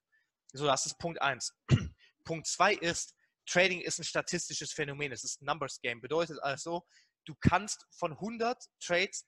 So, 0.53 0.65
das 0.65 0.86
ist 0.86 0.98
Punkt 0.98 1.22
eins. 1.22 1.53
Punkt 2.24 2.48
zwei 2.48 2.74
ist, 2.74 3.15
Trading 3.46 3.82
ist 3.82 4.00
ein 4.00 4.03
statistisches 4.03 4.72
Phänomen, 4.72 5.12
es 5.12 5.24
ist 5.24 5.41
ein 5.41 5.46
Numbers 5.46 5.82
Game. 5.82 6.01
Bedeutet 6.01 6.39
also, 6.41 6.86
du 7.25 7.36
kannst 7.39 7.88
von 7.91 8.13
100 8.13 8.63
Trades 8.80 9.27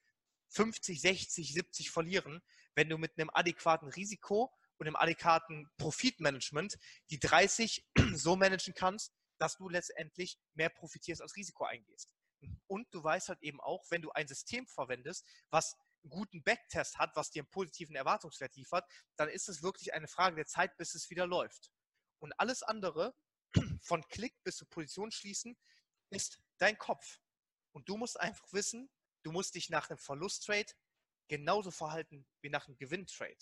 50, 0.50 1.00
60, 1.00 1.52
70 1.52 1.90
verlieren, 1.90 2.40
wenn 2.74 2.88
du 2.88 2.98
mit 2.98 3.18
einem 3.18 3.30
adäquaten 3.32 3.88
Risiko 3.88 4.52
und 4.78 4.86
einem 4.86 4.96
adäquaten 4.96 5.68
Profitmanagement 5.78 6.76
die 7.10 7.18
30 7.18 7.84
so 8.14 8.36
managen 8.36 8.74
kannst, 8.74 9.12
dass 9.38 9.56
du 9.56 9.68
letztendlich 9.68 10.38
mehr 10.54 10.68
profitierst 10.68 11.22
als 11.22 11.36
Risiko 11.36 11.64
eingehst. 11.64 12.14
Und 12.66 12.86
du 12.92 13.02
weißt 13.02 13.28
halt 13.28 13.42
eben 13.42 13.60
auch, 13.60 13.84
wenn 13.90 14.02
du 14.02 14.10
ein 14.12 14.28
System 14.28 14.66
verwendest, 14.66 15.26
was 15.50 15.76
einen 16.04 16.10
guten 16.10 16.42
Backtest 16.42 16.98
hat, 16.98 17.16
was 17.16 17.30
dir 17.30 17.42
einen 17.42 17.50
positiven 17.50 17.96
Erwartungswert 17.96 18.54
liefert, 18.56 18.84
dann 19.16 19.28
ist 19.28 19.48
es 19.48 19.62
wirklich 19.62 19.94
eine 19.94 20.08
Frage 20.08 20.36
der 20.36 20.46
Zeit, 20.46 20.76
bis 20.76 20.94
es 20.94 21.10
wieder 21.10 21.26
läuft. 21.26 21.70
Und 22.18 22.32
alles 22.38 22.62
andere, 22.62 23.14
von 23.82 24.06
Klick 24.08 24.34
bis 24.42 24.56
zu 24.56 24.66
Position 24.66 25.10
schließen, 25.10 25.56
ist 26.10 26.40
dein 26.58 26.78
Kopf. 26.78 27.20
Und 27.72 27.88
du 27.88 27.96
musst 27.96 28.20
einfach 28.20 28.52
wissen, 28.52 28.90
du 29.22 29.32
musst 29.32 29.54
dich 29.54 29.70
nach 29.70 29.90
einem 29.90 29.98
Verlusttrade 29.98 30.72
genauso 31.28 31.70
verhalten 31.70 32.26
wie 32.42 32.50
nach 32.50 32.66
einem 32.66 32.76
Gewinntrade. 32.76 33.36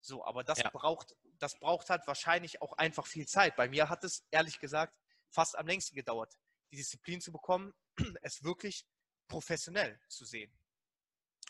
So, 0.00 0.24
aber 0.24 0.44
das 0.44 0.58
ja. 0.58 0.70
braucht, 0.70 1.14
das 1.38 1.58
braucht 1.58 1.90
halt 1.90 2.06
wahrscheinlich 2.06 2.62
auch 2.62 2.72
einfach 2.74 3.06
viel 3.06 3.26
Zeit. 3.26 3.56
Bei 3.56 3.68
mir 3.68 3.88
hat 3.88 4.04
es 4.04 4.26
ehrlich 4.30 4.58
gesagt 4.58 4.96
fast 5.30 5.58
am 5.58 5.66
längsten 5.66 5.96
gedauert, 5.96 6.38
die 6.70 6.76
Disziplin 6.76 7.20
zu 7.20 7.32
bekommen, 7.32 7.74
es 8.22 8.42
wirklich 8.42 8.86
professionell 9.28 10.00
zu 10.08 10.24
sehen. 10.24 10.58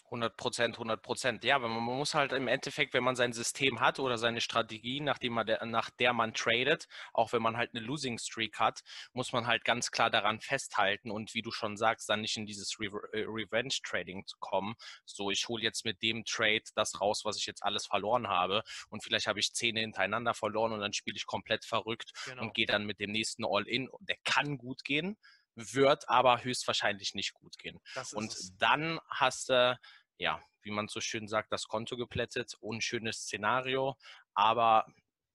100 0.09 0.37
Prozent, 0.37 0.75
100 0.77 1.03
Prozent. 1.03 1.45
Ja, 1.45 1.57
aber 1.57 1.69
man 1.69 1.83
muss 1.83 2.15
halt 2.15 2.33
im 2.33 2.49
Endeffekt, 2.49 2.95
wenn 2.95 3.05
man 3.05 3.17
sein 3.17 3.33
System 3.33 3.81
hat 3.81 3.99
oder 3.99 4.19
seine 4.19 4.41
Strategie, 4.41 5.00
nachdem 5.00 5.35
man 5.35 5.47
der, 5.47 5.65
nach 5.67 5.91
der 5.91 6.12
man 6.12 6.35
tradet, 6.35 6.88
auch 7.12 7.33
wenn 7.33 7.43
man 7.43 7.57
halt 7.57 7.75
eine 7.75 7.85
Losing 7.85 8.19
Streak 8.19 8.59
hat, 8.59 8.81
muss 9.12 9.33
man 9.33 9.47
halt 9.47 9.65
ganz 9.65 9.91
klar 9.91 10.11
daran 10.11 10.41
festhalten 10.41 11.11
und 11.11 11.35
wie 11.35 11.43
du 11.43 11.50
schon 11.50 11.77
sagst, 11.77 12.09
dann 12.09 12.21
nicht 12.21 12.37
in 12.37 12.47
dieses 12.47 12.79
Re 12.81 12.87
äh, 13.12 13.25
Revenge 13.27 13.75
Trading 13.83 14.27
zu 14.27 14.37
kommen. 14.38 14.75
So, 15.05 15.31
ich 15.31 15.49
hole 15.49 15.62
jetzt 15.62 15.85
mit 15.85 16.03
dem 16.03 16.25
Trade 16.25 16.65
das 16.75 17.00
raus, 17.00 17.25
was 17.25 17.37
ich 17.37 17.47
jetzt 17.47 17.62
alles 17.62 17.87
verloren 17.87 18.29
habe 18.29 18.62
und 18.88 19.03
vielleicht 19.03 19.27
habe 19.27 19.41
ich 19.41 19.53
Zähne 19.53 19.81
hintereinander 19.81 20.35
verloren 20.35 20.73
und 20.73 20.81
dann 20.81 20.93
spiele 20.93 21.17
ich 21.17 21.27
komplett 21.27 21.65
verrückt 21.65 22.12
genau. 22.25 22.43
und 22.43 22.55
gehe 22.55 22.67
dann 22.67 22.87
mit 22.87 23.00
dem 23.00 23.12
nächsten 23.12 23.45
All-In. 23.45 23.88
Der 24.00 24.17
kann 24.25 24.59
gut 24.59 24.85
gehen, 24.85 25.17
wird 25.59 26.09
aber 26.09 26.45
höchstwahrscheinlich 26.45 27.15
nicht 27.15 27.35
gut 27.35 27.59
gehen. 27.59 27.81
Und 28.15 28.35
dann 28.59 29.00
hast 29.09 29.49
du, 29.49 29.79
ja, 30.18 30.42
wie 30.62 30.70
man 30.70 30.88
so 30.88 31.00
schön 31.00 31.28
sagt, 31.28 31.52
das 31.52 31.68
Konto 31.68 31.96
geplättet, 31.96 32.54
unschönes 32.60 33.22
Szenario, 33.22 33.96
aber 34.34 34.87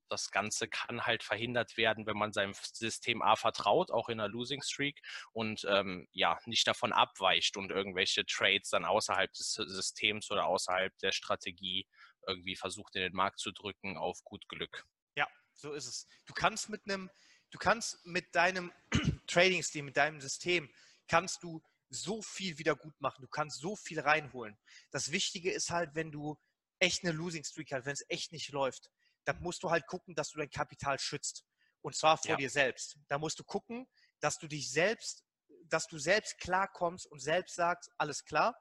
das 0.10 0.30
Ganze 0.30 0.68
kann 0.68 1.06
halt 1.06 1.24
verhindert 1.24 1.76
werden, 1.76 2.06
wenn 2.06 2.18
man 2.18 2.34
seinem 2.34 2.54
System 2.54 3.24
A 3.24 3.36
vertraut, 3.36 3.90
auch 3.90 4.10
in 4.10 4.20
einer 4.20 4.30
Losing 4.30 4.62
Streak 4.62 5.02
und 5.32 5.66
ähm, 5.68 6.08
ja, 6.12 6.38
nicht 6.46 6.68
davon 6.68 6.94
abweicht 6.94 7.58
und 7.58 7.72
irgendwelche 7.72 8.26
Trades 8.26 8.70
dann 8.70 8.86
außerhalb 8.86 9.34
des 9.34 9.54
Systems 9.54 10.30
oder 10.30 10.46
außerhalb 10.46 10.96
der 11.00 11.14
Strategie 11.14 11.88
irgendwie 12.28 12.56
versucht 12.56 12.96
in 12.96 13.02
den 13.02 13.14
Markt 13.14 13.40
zu 13.40 13.52
drücken 13.52 13.98
auf 13.98 14.24
gut 14.24 14.48
Glück. 14.50 14.86
Ja, 15.16 15.28
so 15.54 15.74
ist 15.74 15.88
es. 15.88 16.08
Du 16.26 16.34
kannst 16.34 16.70
mit 16.70 16.82
einem 16.86 17.10
Du 17.54 17.60
kannst 17.60 18.04
mit 18.04 18.34
deinem 18.34 18.74
Trading-Stil, 19.28 19.84
mit 19.84 19.96
deinem 19.96 20.20
System, 20.20 20.74
kannst 21.08 21.44
du 21.44 21.62
so 21.96 22.22
viel 22.22 22.58
wieder 22.58 22.76
gut 22.76 23.00
machen. 23.00 23.22
Du 23.22 23.28
kannst 23.28 23.60
so 23.60 23.76
viel 23.76 24.00
reinholen. 24.00 24.58
Das 24.92 25.12
Wichtige 25.12 25.52
ist 25.52 25.70
halt, 25.70 25.96
wenn 25.96 26.12
du 26.12 26.38
echt 26.80 27.04
eine 27.04 27.14
Losing 27.14 27.44
Streak 27.44 27.72
hast, 27.72 27.86
wenn 27.86 27.94
es 27.94 28.06
echt 28.10 28.32
nicht 28.32 28.52
läuft, 28.52 28.90
dann 29.26 29.42
musst 29.42 29.64
du 29.64 29.72
halt 29.72 29.88
gucken, 29.88 30.16
dass 30.16 30.30
du 30.30 30.40
dein 30.40 30.50
Kapital 30.50 31.00
schützt. 31.00 31.46
Und 31.82 31.96
zwar 31.96 32.18
vor 32.18 32.32
ja. 32.32 32.38
dir 32.38 32.50
selbst. 32.50 32.98
Da 33.08 33.18
musst 33.18 33.40
du 33.40 33.44
gucken, 33.44 33.88
dass 34.20 34.38
du 34.38 34.48
dich 34.48 34.72
selbst, 34.72 35.24
dass 35.66 35.88
du 35.88 35.98
selbst 35.98 36.38
klarkommst 36.40 37.06
und 37.08 37.20
selbst 37.20 37.56
sagst, 37.56 37.90
alles 37.98 38.24
klar, 38.26 38.56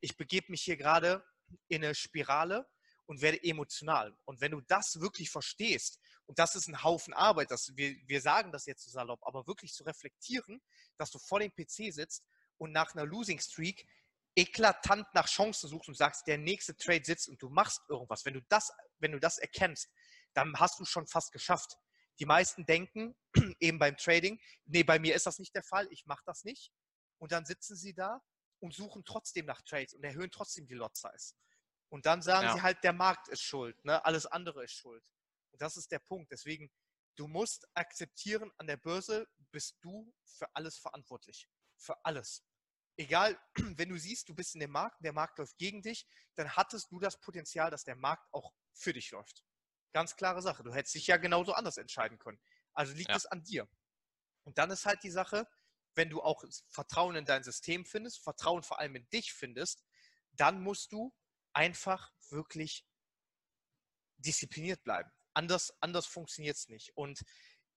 ich 0.00 0.16
begebe 0.16 0.50
mich 0.50 0.62
hier 0.62 0.76
gerade 0.76 1.24
in 1.68 1.84
eine 1.84 1.94
Spirale 1.94 2.66
und 3.06 3.20
werde 3.20 3.42
emotional. 3.42 4.16
Und 4.24 4.40
wenn 4.40 4.52
du 4.52 4.60
das 4.62 5.00
wirklich 5.00 5.30
verstehst, 5.30 6.00
und 6.26 6.38
das 6.38 6.54
ist 6.54 6.68
ein 6.68 6.82
Haufen 6.82 7.12
Arbeit, 7.12 7.50
dass 7.50 7.76
wir, 7.76 7.94
wir 8.06 8.20
sagen 8.20 8.50
das 8.50 8.66
jetzt 8.66 8.84
so 8.84 8.90
salopp, 8.90 9.20
aber 9.22 9.46
wirklich 9.46 9.72
zu 9.72 9.84
reflektieren, 9.84 10.60
dass 10.96 11.10
du 11.10 11.18
vor 11.18 11.40
dem 11.40 11.52
PC 11.52 11.92
sitzt 11.92 12.24
und 12.58 12.72
nach 12.72 12.94
einer 12.94 13.04
Losing 13.04 13.40
Streak 13.40 13.86
eklatant 14.36 15.06
nach 15.14 15.28
Chancen 15.28 15.68
suchst 15.68 15.88
und 15.88 15.96
sagst, 15.96 16.26
der 16.26 16.38
nächste 16.38 16.76
Trade 16.76 17.04
sitzt 17.04 17.28
und 17.28 17.40
du 17.40 17.48
machst 17.48 17.82
irgendwas, 17.88 18.24
wenn 18.24 18.34
du 18.34 18.42
das, 18.48 18.72
wenn 18.98 19.12
du 19.12 19.20
das 19.20 19.38
erkennst, 19.38 19.88
dann 20.34 20.58
hast 20.58 20.80
du 20.80 20.84
schon 20.84 21.06
fast 21.06 21.32
geschafft. 21.32 21.76
Die 22.18 22.26
meisten 22.26 22.66
denken 22.66 23.14
eben 23.60 23.78
beim 23.78 23.96
Trading, 23.96 24.40
nee, 24.66 24.82
bei 24.82 24.98
mir 24.98 25.14
ist 25.14 25.26
das 25.26 25.38
nicht 25.38 25.54
der 25.54 25.62
Fall, 25.62 25.86
ich 25.90 26.06
mache 26.06 26.22
das 26.26 26.44
nicht. 26.44 26.72
Und 27.18 27.32
dann 27.32 27.44
sitzen 27.44 27.76
sie 27.76 27.94
da 27.94 28.20
und 28.60 28.74
suchen 28.74 29.04
trotzdem 29.04 29.46
nach 29.46 29.62
Trades 29.62 29.94
und 29.94 30.04
erhöhen 30.04 30.30
trotzdem 30.30 30.66
die 30.66 30.74
Lot 30.74 30.96
Size. 30.96 31.34
Und 31.88 32.06
dann 32.06 32.22
sagen 32.22 32.46
ja. 32.48 32.54
sie 32.54 32.62
halt, 32.62 32.82
der 32.82 32.92
Markt 32.92 33.28
ist 33.28 33.42
schuld, 33.42 33.82
ne? 33.84 34.04
alles 34.04 34.26
andere 34.26 34.64
ist 34.64 34.72
schuld. 34.72 35.04
Und 35.52 35.62
das 35.62 35.76
ist 35.76 35.92
der 35.92 36.00
Punkt. 36.00 36.32
Deswegen, 36.32 36.70
du 37.16 37.28
musst 37.28 37.68
akzeptieren, 37.74 38.50
an 38.58 38.66
der 38.66 38.76
Börse 38.76 39.28
bist 39.52 39.76
du 39.80 40.12
für 40.24 40.48
alles 40.54 40.78
verantwortlich. 40.78 41.48
Für 41.84 42.02
alles. 42.04 42.42
Egal, 42.96 43.38
wenn 43.76 43.90
du 43.90 43.98
siehst, 43.98 44.28
du 44.28 44.34
bist 44.34 44.54
in 44.54 44.60
dem 44.60 44.70
Markt, 44.70 45.04
der 45.04 45.12
Markt 45.12 45.38
läuft 45.38 45.58
gegen 45.58 45.82
dich, 45.82 46.06
dann 46.34 46.56
hattest 46.56 46.90
du 46.90 46.98
das 46.98 47.20
Potenzial, 47.20 47.70
dass 47.70 47.84
der 47.84 47.96
Markt 47.96 48.26
auch 48.32 48.52
für 48.72 48.92
dich 48.92 49.10
läuft. 49.10 49.44
Ganz 49.92 50.16
klare 50.16 50.42
Sache. 50.42 50.62
Du 50.62 50.72
hättest 50.72 50.94
dich 50.94 51.06
ja 51.06 51.18
genauso 51.18 51.52
anders 51.52 51.76
entscheiden 51.76 52.18
können. 52.18 52.40
Also 52.72 52.94
liegt 52.94 53.10
ja. 53.10 53.16
es 53.16 53.26
an 53.26 53.44
dir. 53.44 53.68
Und 54.44 54.58
dann 54.58 54.70
ist 54.70 54.86
halt 54.86 55.02
die 55.02 55.10
Sache, 55.10 55.46
wenn 55.94 56.10
du 56.10 56.22
auch 56.22 56.42
Vertrauen 56.68 57.16
in 57.16 57.24
dein 57.24 57.44
System 57.44 57.84
findest, 57.84 58.22
Vertrauen 58.22 58.62
vor 58.62 58.80
allem 58.80 58.96
in 58.96 59.08
dich 59.10 59.32
findest, 59.32 59.84
dann 60.32 60.62
musst 60.62 60.90
du 60.92 61.14
einfach 61.52 62.12
wirklich 62.30 62.86
diszipliniert 64.16 64.82
bleiben. 64.82 65.10
Anders, 65.34 65.72
anders 65.80 66.06
funktioniert 66.06 66.56
es 66.56 66.68
nicht. 66.68 66.96
Und 66.96 67.22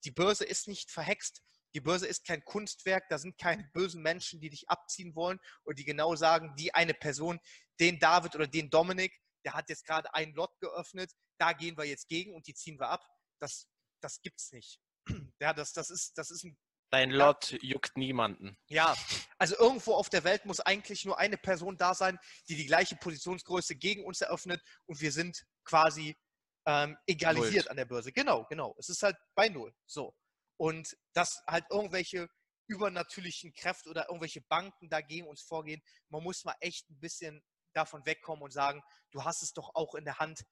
die 0.04 0.12
Börse 0.12 0.46
ist 0.46 0.68
nicht 0.68 0.92
verhext. 0.92 1.44
Die 1.76 1.82
Börse 1.82 2.08
ist 2.08 2.26
kein 2.26 2.44
Kunstwerk, 2.44 3.08
da 3.10 3.18
sind 3.18 3.38
keine 3.38 3.70
bösen 3.74 4.02
Menschen, 4.02 4.40
die 4.40 4.50
dich 4.50 4.70
abziehen 4.70 5.16
wollen 5.16 5.40
und 5.64 5.80
die 5.80 5.86
genau 5.86 6.16
sagen, 6.16 6.56
die 6.58 6.74
eine 6.74 6.94
Person, 6.94 7.40
den 7.80 8.00
David 8.00 8.36
oder 8.36 8.48
den 8.48 8.70
Dominik, 8.70 9.14
der 9.46 9.54
hat 9.54 9.70
jetzt 9.70 9.86
gerade 9.86 10.14
einen 10.14 10.34
Lot 10.34 10.58
geöffnet, 10.60 11.12
da 11.40 11.54
gehen 11.54 11.78
wir 11.78 11.86
jetzt 11.86 12.08
gegen 12.08 12.34
und 12.36 12.48
die 12.48 12.54
ziehen 12.54 12.80
wir 12.80 12.90
ab. 12.90 13.06
Das, 13.40 13.68
das 14.02 14.20
es 14.24 14.52
nicht. 14.52 14.80
Ja, 15.40 15.54
das, 15.54 15.72
das, 15.72 15.92
ist, 15.92 16.18
das 16.18 16.32
ist 16.32 16.44
ein 16.44 16.58
Dein 16.90 17.12
Lot 17.12 17.52
ja. 17.52 17.58
juckt 17.62 17.98
niemanden. 17.98 18.58
Ja, 18.70 18.96
also 19.38 19.58
irgendwo 19.58 19.94
auf 19.94 20.10
der 20.10 20.24
Welt 20.24 20.46
muss 20.46 20.62
eigentlich 20.62 21.04
nur 21.04 21.20
eine 21.20 21.38
Person 21.38 21.78
da 21.78 21.94
sein, 21.94 22.18
die 22.48 22.56
die 22.56 22.66
gleiche 22.66 22.96
Positionsgröße 22.96 23.76
gegen 23.76 24.06
uns 24.06 24.22
eröffnet 24.22 24.62
und 24.86 25.02
wir 25.02 25.12
sind 25.12 25.46
quasi 25.66 26.18
ähm, 26.66 26.98
egalisiert 27.06 27.66
null. 27.66 27.72
an 27.72 27.78
der 27.78 27.86
Börse. 27.86 28.12
Genau, 28.12 28.46
genau. 28.46 28.74
Es 28.78 28.90
ist 28.90 29.04
halt 29.04 29.18
bei 29.36 29.50
Null. 29.50 29.74
So. 29.86 30.14
Und 30.58 30.98
dass 31.14 31.44
halt 31.48 31.66
irgendwelche 31.70 32.30
übernatürlichen 32.68 33.54
Kräfte 33.54 33.90
oder 33.90 34.08
irgendwelche 34.08 34.42
Banken 34.42 34.90
da 34.90 35.02
gegen 35.02 35.28
uns 35.28 35.42
vorgehen, 35.42 35.82
man 36.10 36.24
muss 36.24 36.44
mal 36.44 36.56
echt 36.60 36.90
ein 36.90 37.00
bisschen 37.00 37.42
davon 37.74 38.06
wegkommen 38.06 38.44
und 38.44 38.52
sagen, 38.52 38.82
du 39.12 39.24
hast 39.24 39.44
es 39.44 39.54
doch 39.54 39.74
auch 39.76 39.96
in 39.96 40.04
der 40.04 40.20
Hand, 40.20 40.44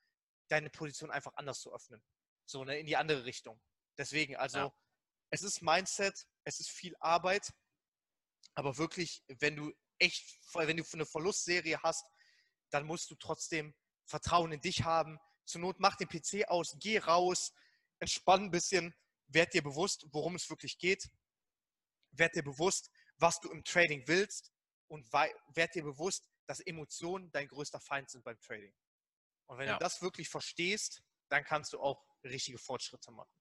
deine 0.48 0.70
Position 0.70 1.12
einfach 1.12 1.34
anders 1.36 1.60
zu 1.60 1.74
öffnen. 1.74 2.02
So, 2.46 2.64
ne, 2.64 2.80
in 2.80 2.86
die 2.86 2.96
andere 2.96 3.26
Richtung. 3.26 3.60
Deswegen, 3.98 4.36
also 4.36 4.58
ja 4.60 4.74
es 5.30 5.44
ist 5.44 5.62
Mindset, 5.62 6.28
es 6.44 6.60
ist 6.60 6.70
viel 6.70 6.96
Arbeit, 7.00 7.54
aber 8.54 8.78
wirklich, 8.78 9.24
wenn 9.28 9.56
du 9.56 9.74
echt, 10.00 10.24
wenn 10.54 10.78
du 10.78 10.84
eine 10.94 11.06
Verlustserie 11.06 11.78
hast, 11.84 12.06
dann 12.70 12.86
musst 12.86 13.10
du 13.12 13.16
trotzdem 13.16 13.76
Vertrauen 14.06 14.52
in 14.54 14.62
dich 14.62 14.84
haben. 14.84 15.20
Zur 15.46 15.62
Not 15.62 15.80
mach 15.80 15.96
den 15.98 16.08
PC 16.08 16.48
aus, 16.48 16.78
geh 16.80 17.00
raus, 17.00 17.54
entspann 18.00 18.46
ein 18.46 18.52
bisschen, 18.52 18.96
werd 19.28 19.54
dir 19.54 19.64
bewusst, 19.64 20.06
worum 20.12 20.36
es 20.36 20.50
wirklich 20.50 20.78
geht, 20.78 21.10
werd 22.12 22.36
dir 22.36 22.44
bewusst, 22.44 22.90
was 23.18 23.40
du 23.40 23.50
im 23.52 23.64
Trading 23.64 24.04
willst 24.08 24.52
und 24.88 25.12
werd 25.12 25.76
dir 25.76 25.84
bewusst, 25.84 26.28
dass 26.46 26.60
Emotionen 26.60 27.32
dein 27.32 27.48
größter 27.48 27.80
Feind 27.80 28.10
sind 28.10 28.24
beim 28.24 28.40
Trading. 28.40 28.74
Und 29.48 29.58
wenn 29.58 29.68
ja. 29.68 29.74
du 29.74 29.80
das 29.80 30.02
wirklich 30.02 30.30
verstehst, 30.30 31.04
dann 31.30 31.44
kannst 31.44 31.74
du 31.74 31.80
auch 31.80 32.04
richtige 32.24 32.58
Fortschritte 32.58 33.12
machen. 33.12 33.32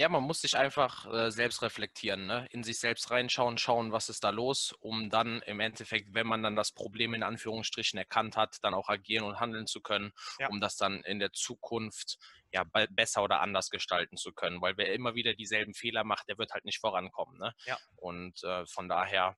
Ja, 0.00 0.08
man 0.08 0.22
muss 0.22 0.40
sich 0.40 0.56
einfach 0.56 1.04
äh, 1.12 1.30
selbst 1.30 1.60
reflektieren, 1.60 2.24
ne? 2.24 2.46
in 2.52 2.64
sich 2.64 2.78
selbst 2.78 3.10
reinschauen, 3.10 3.58
schauen, 3.58 3.92
was 3.92 4.08
ist 4.08 4.24
da 4.24 4.30
los, 4.30 4.74
um 4.80 5.10
dann 5.10 5.42
im 5.42 5.60
Endeffekt, 5.60 6.14
wenn 6.14 6.26
man 6.26 6.42
dann 6.42 6.56
das 6.56 6.72
Problem 6.72 7.12
in 7.12 7.22
Anführungsstrichen 7.22 7.98
erkannt 7.98 8.34
hat, 8.34 8.56
dann 8.62 8.72
auch 8.72 8.88
agieren 8.88 9.26
und 9.26 9.40
handeln 9.40 9.66
zu 9.66 9.82
können, 9.82 10.12
ja. 10.38 10.48
um 10.48 10.58
das 10.58 10.76
dann 10.76 11.02
in 11.02 11.18
der 11.18 11.32
Zukunft 11.34 12.16
ja 12.50 12.64
besser 12.88 13.22
oder 13.22 13.42
anders 13.42 13.68
gestalten 13.68 14.16
zu 14.16 14.32
können. 14.32 14.62
Weil 14.62 14.78
wer 14.78 14.90
immer 14.94 15.14
wieder 15.14 15.34
dieselben 15.34 15.74
Fehler 15.74 16.02
macht, 16.02 16.30
der 16.30 16.38
wird 16.38 16.52
halt 16.52 16.64
nicht 16.64 16.80
vorankommen. 16.80 17.38
Ne? 17.38 17.52
Ja. 17.66 17.76
Und 17.96 18.42
äh, 18.42 18.64
von 18.64 18.88
daher, 18.88 19.36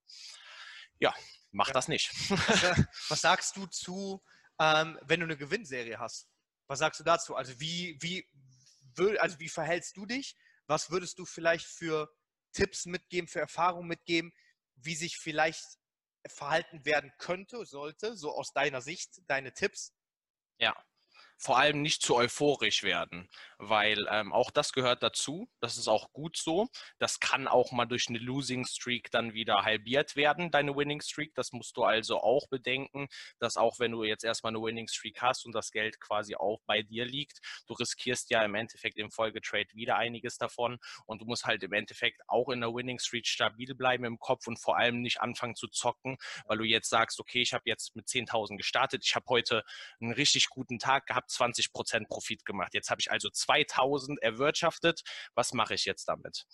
ja, 1.01 1.13
mach 1.51 1.67
ja. 1.67 1.75
das 1.75 1.89
nicht. 1.89 2.13
was 3.09 3.21
sagst 3.21 3.57
du 3.57 3.67
zu, 3.67 4.23
ähm, 4.61 4.97
wenn 5.03 5.19
du 5.19 5.27
eine 5.27 5.37
Gewinnserie 5.37 5.99
hast? 5.99 6.29
Was 6.69 6.79
sagst 6.79 7.01
du 7.01 7.05
dazu? 7.05 7.35
Also 7.35 7.59
wie, 7.59 7.99
wie, 8.01 8.25
also 9.19 9.41
wie 9.41 9.49
verhältst 9.49 9.97
du 9.97 10.07
dich? 10.07 10.37
Was 10.67 10.91
würdest 10.91 11.19
du 11.19 11.25
vielleicht 11.25 11.67
für 11.67 12.13
Tipps 12.53 12.87
mitgeben, 12.87 13.29
für 13.29 13.41
Erfahrungen 13.41 13.89
mitgeben, 13.89 14.33
wie 14.77 14.95
sich 14.95 15.19
vielleicht 15.19 15.79
verhalten 16.27 16.85
werden 16.85 17.13
könnte, 17.19 17.65
sollte, 17.65 18.17
so 18.17 18.33
aus 18.33 18.53
deiner 18.53 18.81
Sicht, 18.81 19.21
deine 19.27 19.53
Tipps? 19.53 19.93
Ja, 20.59 20.75
vor 21.43 21.59
allem 21.59 21.83
nicht 21.83 22.03
zu 22.03 22.15
euphorisch 22.15 22.85
werden, 22.85 23.29
weil 23.59 24.07
ähm, 24.11 24.33
auch 24.33 24.53
das 24.53 24.73
gehört 24.73 25.03
dazu. 25.03 25.51
Das 25.59 25.77
ist 25.77 25.89
auch 25.89 26.13
gut 26.13 26.37
so. 26.37 26.69
Das 27.01 27.19
kann 27.19 27.49
auch 27.49 27.73
mal 27.73 27.87
durch 27.87 28.09
eine 28.09 28.19
Losing 28.19 28.65
Streak 28.65 29.11
dann 29.11 29.35
wieder 29.35 29.65
halbiert 29.65 30.15
werden, 30.15 30.53
deine 30.53 30.77
Winning 30.77 31.01
Streak. 31.01 31.35
Das 31.35 31.51
musst 31.51 31.77
du 31.77 31.83
also 31.83 32.21
auch 32.21 32.47
bedenken, 32.49 33.09
dass 33.41 33.57
auch 33.57 33.81
wenn 33.81 33.91
du 33.91 34.05
jetzt 34.05 34.23
erstmal 34.23 34.53
eine 34.53 34.63
Winning 34.63 34.87
Streak 34.87 35.21
hast 35.21 35.45
und 35.45 35.53
das 35.53 35.73
Geld 35.73 35.99
quasi 35.99 36.37
auch 36.37 36.61
bei 36.65 36.83
dir 36.83 37.05
liegt, 37.05 37.41
du 37.67 37.75
riskierst 37.75 38.31
ja 38.31 38.45
im 38.45 38.55
Endeffekt 38.55 38.97
im 38.99 39.11
Folgetrade 39.11 39.75
wieder 39.75 39.97
einiges 39.97 40.39
davon 40.39 40.79
und 41.07 41.23
du 41.23 41.27
musst 41.27 41.45
halt 41.45 41.65
im 41.65 41.73
Endeffekt 41.73 42.21
auch 42.29 42.51
in 42.51 42.61
der 42.61 42.73
Winning 42.73 43.01
Streak 43.01 43.27
stabil 43.27 43.75
bleiben 43.75 44.05
im 44.05 44.21
Kopf 44.21 44.47
und 44.47 44.61
vor 44.61 44.77
allem 44.77 45.01
nicht 45.01 45.21
anfangen 45.21 45.57
zu 45.57 45.67
zocken, 45.67 46.19
weil 46.47 46.59
du 46.59 46.65
jetzt 46.65 46.89
sagst, 46.89 47.19
okay, 47.19 47.43
ich 47.43 47.53
habe 47.53 47.65
jetzt 47.67 47.97
mit 47.97 48.07
10.000 48.07 48.57
gestartet, 48.57 49.05
ich 49.05 49.17
habe 49.17 49.27
heute 49.29 49.65
einen 50.01 50.13
richtig 50.13 50.49
guten 50.49 50.79
Tag 50.79 51.07
gehabt, 51.07 51.32
20 51.33 51.73
Prozent 51.73 52.09
Profit 52.09 52.45
gemacht. 52.45 52.75
Jetzt 52.75 52.91
habe 52.91 53.01
ich 53.01 53.11
also 53.11 53.31
2000 53.31 54.23
erwirtschaftet. 54.23 55.03
Was 55.35 55.53
mache 55.53 55.75
ich 55.75 55.85
jetzt 55.85 56.07
damit? 56.07 56.45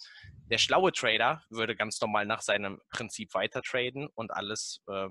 Der 0.50 0.58
schlaue 0.58 0.92
Trader 0.92 1.42
würde 1.50 1.76
ganz 1.76 2.00
normal 2.00 2.26
nach 2.26 2.42
seinem 2.42 2.80
Prinzip 2.90 3.34
weiter 3.34 3.62
traden 3.62 4.08
und 4.14 4.32
alles 4.32 4.82
äh, 4.88 4.98
äh, 4.98 5.08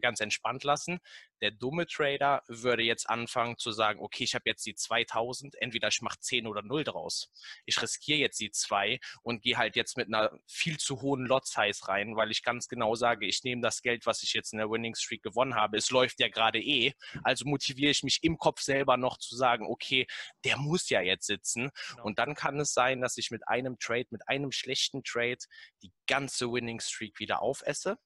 ganz 0.00 0.20
entspannt 0.20 0.64
lassen. 0.64 1.00
Der 1.40 1.50
dumme 1.50 1.86
Trader 1.86 2.42
würde 2.48 2.82
jetzt 2.82 3.08
anfangen 3.08 3.58
zu 3.58 3.72
sagen, 3.72 4.00
okay, 4.00 4.24
ich 4.24 4.34
habe 4.34 4.44
jetzt 4.46 4.66
die 4.66 4.74
2000, 4.74 5.60
entweder 5.60 5.88
ich 5.88 6.02
mache 6.02 6.18
10 6.20 6.46
oder 6.46 6.62
0 6.62 6.84
draus. 6.84 7.30
Ich 7.64 7.80
riskiere 7.80 8.18
jetzt 8.18 8.40
die 8.40 8.50
2 8.50 8.98
und 9.22 9.42
gehe 9.42 9.56
halt 9.56 9.76
jetzt 9.76 9.96
mit 9.96 10.08
einer 10.08 10.30
viel 10.46 10.78
zu 10.78 11.00
hohen 11.00 11.26
Lot-Size 11.26 11.88
rein, 11.88 12.16
weil 12.16 12.30
ich 12.30 12.42
ganz 12.42 12.68
genau 12.68 12.94
sage, 12.94 13.26
ich 13.26 13.42
nehme 13.44 13.62
das 13.62 13.82
Geld, 13.82 14.06
was 14.06 14.22
ich 14.22 14.32
jetzt 14.32 14.52
in 14.52 14.58
der 14.58 14.70
Winning 14.70 14.94
Streak 14.94 15.22
gewonnen 15.22 15.54
habe. 15.54 15.76
Es 15.76 15.90
läuft 15.90 16.20
ja 16.20 16.28
gerade 16.28 16.60
eh. 16.60 16.92
Also 17.22 17.44
motiviere 17.46 17.90
ich 17.90 18.02
mich 18.02 18.22
im 18.22 18.38
Kopf 18.38 18.60
selber 18.60 18.96
noch 18.96 19.18
zu 19.18 19.36
sagen, 19.36 19.66
okay, 19.66 20.06
der 20.44 20.56
muss 20.56 20.88
ja 20.88 21.00
jetzt 21.00 21.26
sitzen. 21.26 21.70
Genau. 21.90 22.04
Und 22.04 22.18
dann 22.18 22.34
kann 22.34 22.58
es 22.60 22.72
sein, 22.72 23.00
dass 23.00 23.16
ich 23.16 23.30
mit 23.30 23.46
einem 23.48 23.78
Trade, 23.78 24.06
mit 24.10 24.28
einem 24.28 24.52
schlechten 24.52 25.02
Trade 25.04 25.38
die 25.82 25.92
ganze 26.06 26.50
Winning 26.50 26.80
Streak 26.80 27.18
wieder 27.18 27.42
aufesse 27.42 27.98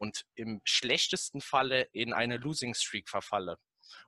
und 0.00 0.24
im 0.34 0.62
schlechtesten 0.64 1.42
Falle 1.42 1.82
in 1.92 2.14
eine 2.14 2.38
Losing 2.38 2.74
Streak 2.74 3.08
verfalle. 3.08 3.58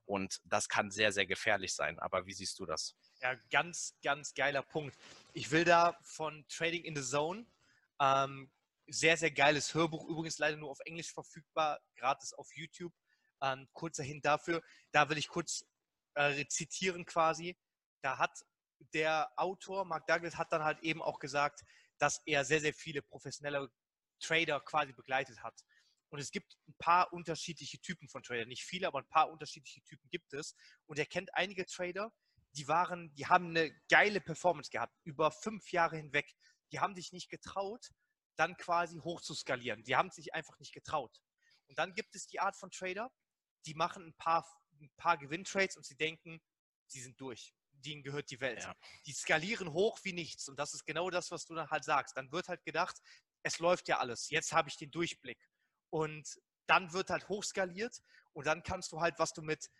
Und 0.07 0.41
das 0.45 0.69
kann 0.69 0.91
sehr, 0.91 1.13
sehr 1.13 1.27
gefährlich 1.27 1.75
sein. 1.75 1.99
Aber 1.99 2.25
wie 2.27 2.33
siehst 2.33 2.59
du 2.59 2.65
das? 2.65 2.97
Ja, 3.21 3.35
ganz, 3.51 3.95
ganz 4.03 4.33
geiler 4.33 4.63
Punkt. 4.63 4.97
Ich 5.35 5.51
will 5.51 5.65
da 5.65 5.99
von 6.03 6.47
Trading 6.49 6.85
in 6.85 6.97
the 6.97 7.03
Zone, 7.03 7.47
ähm, 8.01 8.51
sehr, 8.87 9.19
sehr 9.19 9.31
geiles 9.31 9.75
Hörbuch, 9.75 10.09
übrigens 10.09 10.39
leider 10.39 10.57
nur 10.57 10.71
auf 10.71 10.81
Englisch 10.81 11.13
verfügbar, 11.13 11.79
gratis 11.97 12.33
auf 12.33 12.49
YouTube. 12.55 12.93
Ähm, 13.43 13.69
kurzer 13.73 14.03
Hin 14.03 14.23
dafür, 14.23 14.63
da 14.93 15.09
will 15.11 15.19
ich 15.19 15.29
kurz 15.29 15.65
äh, 16.15 16.47
zitieren 16.47 17.05
quasi. 17.05 17.59
Da 18.01 18.17
hat 18.17 18.31
der 18.95 19.31
Autor, 19.37 19.85
Mark 19.85 20.07
Douglas, 20.07 20.37
hat 20.37 20.53
dann 20.53 20.65
halt 20.65 20.81
eben 20.81 21.03
auch 21.03 21.19
gesagt, 21.19 21.61
dass 21.99 22.23
er 22.25 22.45
sehr, 22.45 22.61
sehr 22.61 22.73
viele 22.73 23.03
professionelle 23.03 23.71
Trader 24.21 24.61
quasi 24.61 24.93
begleitet 24.93 25.43
hat. 25.43 25.55
Und 26.12 26.18
es 26.18 26.31
gibt 26.31 26.59
ein 26.68 26.75
paar 26.79 27.11
unterschiedliche 27.14 27.81
Typen 27.81 28.07
von 28.07 28.22
Tradern. 28.22 28.48
Nicht 28.48 28.64
viele, 28.64 28.87
aber 28.87 28.98
ein 28.98 29.09
paar 29.09 29.31
unterschiedliche 29.31 29.81
Typen 29.83 30.11
gibt 30.11 30.35
es. 30.35 30.55
Und 30.85 30.98
er 30.98 31.07
kennt 31.07 31.35
einige 31.35 31.64
Trader, 31.64 32.12
die 32.55 32.68
waren, 32.68 33.14
die 33.14 33.27
haben 33.27 33.48
eine 33.48 33.75
geile 33.88 34.20
Performance 34.20 34.70
gehabt, 34.70 34.94
über 35.05 35.31
fünf 35.31 35.72
Jahre 35.72 35.96
hinweg. 35.96 36.31
Die 36.70 36.81
haben 36.81 36.94
sich 36.94 37.12
nicht 37.12 37.31
getraut, 37.31 37.88
dann 38.37 38.59
quasi 38.59 38.98
hoch 38.98 39.22
zu 39.22 39.35
skalieren. 39.35 39.85
Die 39.85 39.96
haben 39.96 40.11
sich 40.11 40.35
einfach 40.35 40.59
nicht 40.59 40.75
getraut. 40.75 41.18
Und 41.68 41.79
dann 41.79 41.94
gibt 41.94 42.14
es 42.14 42.27
die 42.27 42.40
Art 42.40 42.57
von 42.57 42.70
Trader, 42.70 43.11
die 43.64 43.72
machen 43.72 44.05
ein 44.05 44.14
paar, 44.18 44.46
ein 44.83 44.92
paar 44.98 45.16
Gewinntrades 45.16 45.79
und 45.79 45.87
sie 45.87 45.96
denken, 45.96 46.42
sie 46.88 47.01
sind 47.01 47.18
durch. 47.18 47.55
Denen 47.72 48.03
gehört 48.03 48.31
die 48.31 48.40
Welt. 48.40 48.64
Ja. 48.64 48.77
Die 49.07 49.12
skalieren 49.14 49.72
hoch 49.72 49.98
wie 50.03 50.12
nichts. 50.12 50.46
Und 50.46 50.59
das 50.59 50.75
ist 50.75 50.85
genau 50.85 51.09
das, 51.09 51.31
was 51.31 51.46
du 51.46 51.55
dann 51.55 51.70
halt 51.70 51.85
sagst. 51.85 52.18
Dann 52.18 52.31
wird 52.31 52.48
halt 52.48 52.62
gedacht, 52.64 53.01
es 53.42 53.61
läuft 53.61 53.88
ja 53.88 53.98
alles. 53.98 54.29
Jetzt 54.29 54.53
habe 54.53 54.68
ich 54.68 54.77
den 54.77 54.90
Durchblick. 54.90 55.38
Und 55.93 56.41
dann 56.67 56.93
wird 56.95 57.11
halt 57.11 57.29
hochskaliert 57.29 58.03
und 58.33 58.47
dann 58.47 58.63
kannst 58.63 58.93
du 58.93 59.01
halt, 59.01 59.19
was 59.19 59.35
du 59.35 59.43
mit 59.43 59.71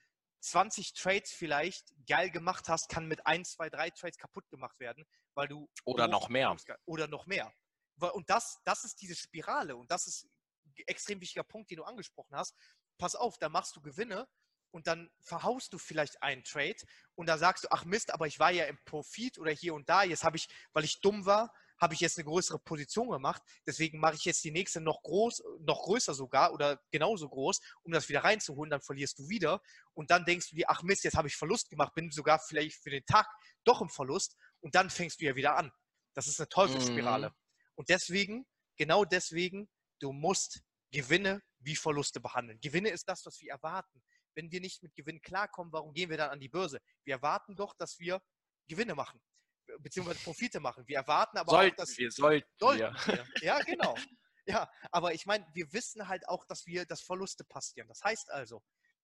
20 0.41 0.93
Trades 0.93 1.33
vielleicht 1.33 1.95
geil 2.07 2.31
gemacht 2.31 2.69
hast, 2.69 2.89
kann 2.89 3.07
mit 3.07 3.27
1, 3.27 3.53
2, 3.53 3.71
3 3.71 3.91
Trades 3.91 4.19
kaputt 4.19 4.49
gemacht 4.51 4.79
werden, 4.79 5.07
weil 5.35 5.49
du. 5.49 5.71
Oder 5.85 6.09
noch 6.09 6.29
mehr. 6.29 6.55
Oder 6.85 7.09
noch 7.09 7.27
mehr. 7.27 7.53
Und 7.97 8.29
das, 8.29 8.59
das 8.65 8.85
ist 8.85 9.01
diese 9.01 9.15
Spirale 9.15 9.77
und 9.77 9.91
das 9.91 10.07
ist 10.07 10.29
ein 10.67 10.75
extrem 10.87 11.21
wichtiger 11.21 11.45
Punkt, 11.45 11.71
den 11.71 11.79
du 11.79 11.85
angesprochen 11.85 12.37
hast. 12.37 12.57
Pass 12.99 13.15
auf, 13.15 13.39
da 13.39 13.49
machst 13.49 13.77
du 13.77 13.81
Gewinne 13.81 14.29
und 14.71 14.87
dann 14.87 15.11
verhaust 15.21 15.73
du 15.73 15.79
vielleicht 15.79 16.23
einen 16.23 16.45
Trade 16.45 16.77
und 17.15 17.27
da 17.27 17.39
sagst 17.39 17.65
du, 17.65 17.69
ach 17.71 17.85
Mist, 17.85 18.13
aber 18.13 18.27
ich 18.27 18.39
war 18.39 18.51
ja 18.51 18.65
im 18.65 18.79
Profit 18.85 19.39
oder 19.39 19.53
hier 19.53 19.75
und 19.75 19.89
da, 19.89 20.03
jetzt 20.03 20.25
habe 20.25 20.37
ich, 20.37 20.49
weil 20.73 20.85
ich 20.85 21.01
dumm 21.01 21.25
war, 21.25 21.55
habe 21.83 21.95
ich 21.95 22.01
jetzt 22.01 22.17
eine 22.17 22.25
größere 22.25 22.59
Position 22.59 23.11
gemacht, 23.11 23.43
deswegen 23.67 23.99
mache 23.99 24.15
ich 24.15 24.25
jetzt 24.25 24.43
die 24.45 24.51
nächste 24.51 24.81
noch 24.81 25.03
groß, 25.03 25.43
noch 25.61 25.83
größer 25.83 26.15
sogar 26.15 26.53
oder 26.53 26.81
genauso 26.91 27.29
groß, 27.29 27.61
um 27.83 27.93
das 27.93 28.09
wieder 28.09 28.25
reinzuholen, 28.25 28.71
dann 28.71 28.81
verlierst 28.81 29.19
du 29.19 29.29
wieder 29.29 29.61
und 29.93 30.11
dann 30.11 30.25
denkst 30.25 30.51
du 30.51 30.57
dir, 30.57 30.71
ach 30.71 30.83
Mist, 30.83 31.05
jetzt 31.05 31.17
habe 31.17 31.29
ich 31.29 31.37
Verlust 31.37 31.69
gemacht, 31.69 31.95
bin 31.95 32.11
sogar 32.11 32.39
vielleicht 32.39 32.83
für 32.83 32.91
den 32.91 33.05
Tag 33.05 33.27
doch 33.65 33.83
im 33.83 33.91
Verlust 33.91 34.37
und 34.61 34.75
dann 34.75 34.89
fängst 34.89 35.21
du 35.21 35.27
ja 35.27 35.37
wieder 35.37 35.57
an. 35.57 35.71
Das 36.15 36.27
ist 36.27 36.41
eine 36.41 36.49
Teufelsspirale. 36.49 37.31
Mhm. 37.31 37.35
Und 37.75 37.89
deswegen, 37.89 38.47
genau 38.77 39.05
deswegen, 39.05 39.69
du 39.99 40.13
musst 40.13 40.63
Gewinne 40.91 41.43
wie 41.59 41.77
Verluste 41.77 42.21
behandeln. 42.21 42.61
Gewinne 42.61 42.91
ist 42.91 43.09
das, 43.09 43.27
was 43.27 43.41
wir 43.41 43.51
erwarten 43.51 44.03
wenn 44.35 44.51
wir 44.51 44.61
nicht 44.61 44.83
mit 44.83 44.95
Gewinn 44.95 45.21
klarkommen, 45.21 45.73
warum 45.73 45.93
gehen 45.93 46.11
wir 46.11 46.17
dann 46.17 46.31
an 46.31 46.41
die 46.41 46.49
Börse? 46.49 46.81
Wir 47.05 47.17
erwarten 47.17 47.57
doch, 47.57 47.75
dass 47.75 47.99
wir 47.99 48.23
Gewinne 48.69 48.95
machen, 48.95 49.21
beziehungsweise 49.81 50.21
Profite 50.21 50.61
machen. 50.61 50.87
Wir 50.87 50.97
erwarten 50.97 51.39
aber 51.39 51.51
sollten 51.51 51.73
auch, 51.75 51.77
dass 51.77 51.97
wir 51.99 52.11
sollten, 52.11 52.49
sollten 52.59 52.95
wir. 53.07 53.27
Ja, 53.43 53.59
genau. 53.61 53.97
Ja, 54.47 54.71
aber 54.91 55.15
ich 55.15 55.27
meine, 55.27 55.47
wir 55.53 55.73
wissen 55.73 56.09
halt 56.09 56.29
auch, 56.29 56.45
dass 56.45 56.67
wir, 56.67 56.85
dass 56.85 57.01
Verluste 57.01 57.45
passieren. 57.45 57.89
Das 57.89 58.03
heißt 58.03 58.31
also, 58.31 58.63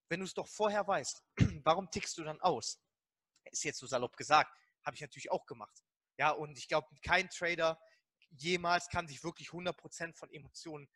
wenn 0.09 0.21
du 0.21 0.27
es 0.27 0.35
doch 0.35 0.49
vorher 0.49 0.87
weißt, 0.87 1.23
warum 1.65 1.91
tickst 1.91 2.19
du 2.19 2.25
dann 2.25 2.41
aus? 2.41 2.81
Ist 3.51 3.65
jetzt 3.65 3.79
so 3.79 3.87
salopp 3.87 4.17
gesagt, 4.17 4.53
habe 4.85 4.97
ich 4.97 5.01
natürlich 5.01 5.31
auch 5.31 5.47
gemacht. 5.47 5.85
Ja, 6.19 6.31
und 6.31 6.59
ich 6.59 6.67
glaube, 6.67 6.89
kein 7.03 7.29
Trader 7.31 7.81
jemals 8.31 8.89
kann 8.89 9.07
sich 9.07 9.23
wirklich 9.23 9.49
100% 9.51 10.15
von 10.15 10.31
Emotionen 10.33 10.89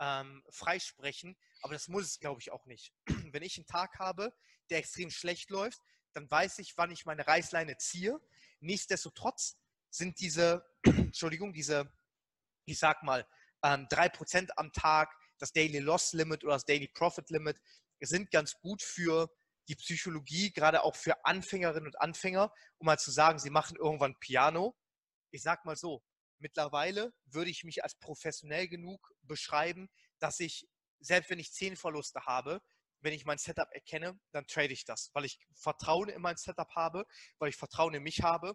ähm, 0.00 0.42
freisprechen, 0.50 1.36
aber 1.62 1.74
das 1.74 1.88
muss 1.88 2.04
es, 2.06 2.20
glaube 2.20 2.40
ich, 2.40 2.50
auch 2.50 2.64
nicht. 2.66 2.92
Wenn 3.32 3.42
ich 3.42 3.58
einen 3.58 3.66
Tag 3.66 3.98
habe, 3.98 4.34
der 4.70 4.78
extrem 4.78 5.10
schlecht 5.10 5.50
läuft, 5.50 5.80
dann 6.12 6.30
weiß 6.30 6.58
ich, 6.58 6.76
wann 6.76 6.90
ich 6.90 7.04
meine 7.04 7.26
Reißleine 7.26 7.76
ziehe. 7.76 8.20
Nichtsdestotrotz 8.60 9.56
sind 9.90 10.20
diese, 10.20 10.64
Entschuldigung, 10.84 11.52
diese, 11.52 11.92
ich 12.66 12.78
sag 12.78 13.02
mal, 13.02 13.26
ähm, 13.62 13.86
3% 13.88 14.50
am 14.56 14.72
Tag, 14.72 15.14
das 15.38 15.52
Daily 15.52 15.78
Loss 15.78 16.12
Limit 16.12 16.44
oder 16.44 16.54
das 16.54 16.64
Daily 16.64 16.88
Profit 16.88 17.30
Limit, 17.30 17.58
sind 18.00 18.30
ganz 18.30 18.54
gut 18.60 18.82
für 18.82 19.28
die 19.68 19.76
Psychologie, 19.76 20.52
gerade 20.52 20.82
auch 20.82 20.96
für 20.96 21.24
Anfängerinnen 21.24 21.86
und 21.86 22.00
Anfänger, 22.00 22.52
um 22.78 22.86
mal 22.86 22.98
zu 22.98 23.10
sagen, 23.10 23.38
sie 23.38 23.50
machen 23.50 23.76
irgendwann 23.76 24.18
Piano. 24.18 24.76
Ich 25.30 25.42
sag 25.42 25.64
mal 25.64 25.76
so, 25.76 26.02
mittlerweile 26.38 27.12
würde 27.26 27.50
ich 27.50 27.64
mich 27.64 27.84
als 27.84 27.94
professionell 27.94 28.68
genug 28.68 29.12
beschreiben, 29.22 29.88
dass 30.18 30.40
ich, 30.40 30.66
selbst 30.98 31.30
wenn 31.30 31.38
ich 31.38 31.52
zehn 31.52 31.76
Verluste 31.76 32.20
habe, 32.26 32.62
wenn 33.00 33.12
ich 33.12 33.24
mein 33.24 33.38
Setup 33.38 33.68
erkenne, 33.72 34.18
dann 34.32 34.46
trade 34.46 34.72
ich 34.72 34.84
das, 34.84 35.10
weil 35.14 35.24
ich 35.24 35.38
Vertrauen 35.54 36.08
in 36.08 36.20
mein 36.20 36.36
Setup 36.36 36.70
habe, 36.74 37.06
weil 37.38 37.48
ich 37.48 37.56
Vertrauen 37.56 37.94
in 37.94 38.02
mich 38.02 38.22
habe 38.22 38.54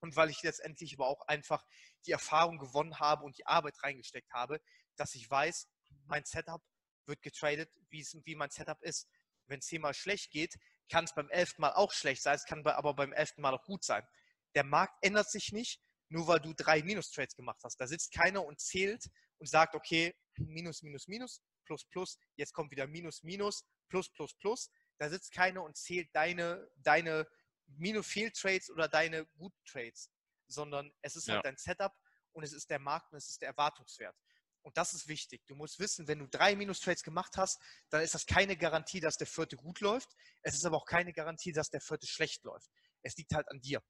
und 0.00 0.16
weil 0.16 0.30
ich 0.30 0.42
letztendlich 0.42 0.94
aber 0.94 1.08
auch 1.08 1.22
einfach 1.28 1.64
die 2.06 2.12
Erfahrung 2.12 2.58
gewonnen 2.58 2.98
habe 2.98 3.24
und 3.24 3.38
die 3.38 3.46
Arbeit 3.46 3.82
reingesteckt 3.82 4.32
habe, 4.32 4.60
dass 4.96 5.14
ich 5.14 5.28
weiß, 5.28 5.68
mein 6.06 6.24
Setup 6.24 6.62
wird 7.06 7.22
getradet, 7.22 7.70
wie, 7.90 8.34
mein 8.34 8.50
Setup 8.50 8.82
ist. 8.82 9.08
Wenn 9.46 9.60
es 9.60 9.66
zehnmal 9.66 9.94
schlecht 9.94 10.30
geht, 10.30 10.56
kann 10.90 11.04
es 11.04 11.14
beim 11.14 11.28
elften 11.30 11.62
Mal 11.62 11.72
auch 11.72 11.92
schlecht 11.92 12.22
sein, 12.22 12.34
es 12.34 12.44
kann 12.44 12.66
aber 12.66 12.94
beim 12.94 13.12
elften 13.12 13.42
Mal 13.42 13.54
auch 13.54 13.64
gut 13.64 13.84
sein. 13.84 14.06
Der 14.54 14.64
Markt 14.64 14.94
ändert 15.02 15.30
sich 15.30 15.52
nicht, 15.52 15.80
nur 16.08 16.26
weil 16.26 16.40
du 16.40 16.52
drei 16.54 16.82
Minus-Trades 16.82 17.34
gemacht 17.36 17.60
hast. 17.62 17.80
Da 17.80 17.86
sitzt 17.86 18.12
keiner 18.12 18.44
und 18.44 18.60
zählt 18.60 19.04
und 19.38 19.48
sagt, 19.48 19.74
okay, 19.74 20.14
Minus, 20.36 20.82
Minus, 20.82 21.08
Minus, 21.08 21.42
Plus, 21.66 21.84
Plus, 21.84 22.18
jetzt 22.36 22.54
kommt 22.54 22.70
wieder 22.70 22.86
Minus, 22.86 23.22
Minus, 23.22 23.64
Plus, 23.88 24.10
Plus, 24.10 24.34
Plus. 24.34 24.70
Da 24.98 25.10
sitzt 25.10 25.32
keiner 25.32 25.62
und 25.62 25.76
zählt 25.76 26.08
deine, 26.14 26.70
deine 26.76 27.28
Minus-Fehl-Trades 27.66 28.70
oder 28.70 28.88
deine 28.88 29.26
guten 29.36 29.62
Trades, 29.66 30.10
sondern 30.46 30.92
es 31.02 31.16
ist 31.16 31.28
halt 31.28 31.28
ja. 31.28 31.34
halt 31.36 31.46
dein 31.46 31.56
Setup 31.58 31.92
und 32.32 32.44
es 32.44 32.52
ist 32.52 32.70
der 32.70 32.78
Markt 32.78 33.12
und 33.12 33.18
es 33.18 33.28
ist 33.28 33.42
der 33.42 33.48
Erwartungswert. 33.48 34.16
Und 34.62 34.76
das 34.76 34.94
ist 34.94 35.06
wichtig. 35.06 35.46
Du 35.46 35.54
musst 35.54 35.78
wissen, 35.78 36.08
wenn 36.08 36.18
du 36.18 36.26
drei 36.26 36.56
Minus-Trades 36.56 37.04
gemacht 37.04 37.36
hast, 37.36 37.60
dann 37.88 38.02
ist 38.02 38.14
das 38.14 38.26
keine 38.26 38.56
Garantie, 38.56 38.98
dass 38.98 39.16
der 39.16 39.28
vierte 39.28 39.56
gut 39.56 39.80
läuft. 39.80 40.16
Es 40.42 40.54
ist 40.54 40.64
aber 40.64 40.76
auch 40.76 40.86
keine 40.86 41.12
Garantie, 41.12 41.52
dass 41.52 41.70
der 41.70 41.80
vierte 41.80 42.06
schlecht 42.06 42.42
läuft. 42.42 42.68
Es 43.02 43.16
liegt 43.16 43.32
halt 43.32 43.48
an 43.48 43.60
dir. 43.60 43.80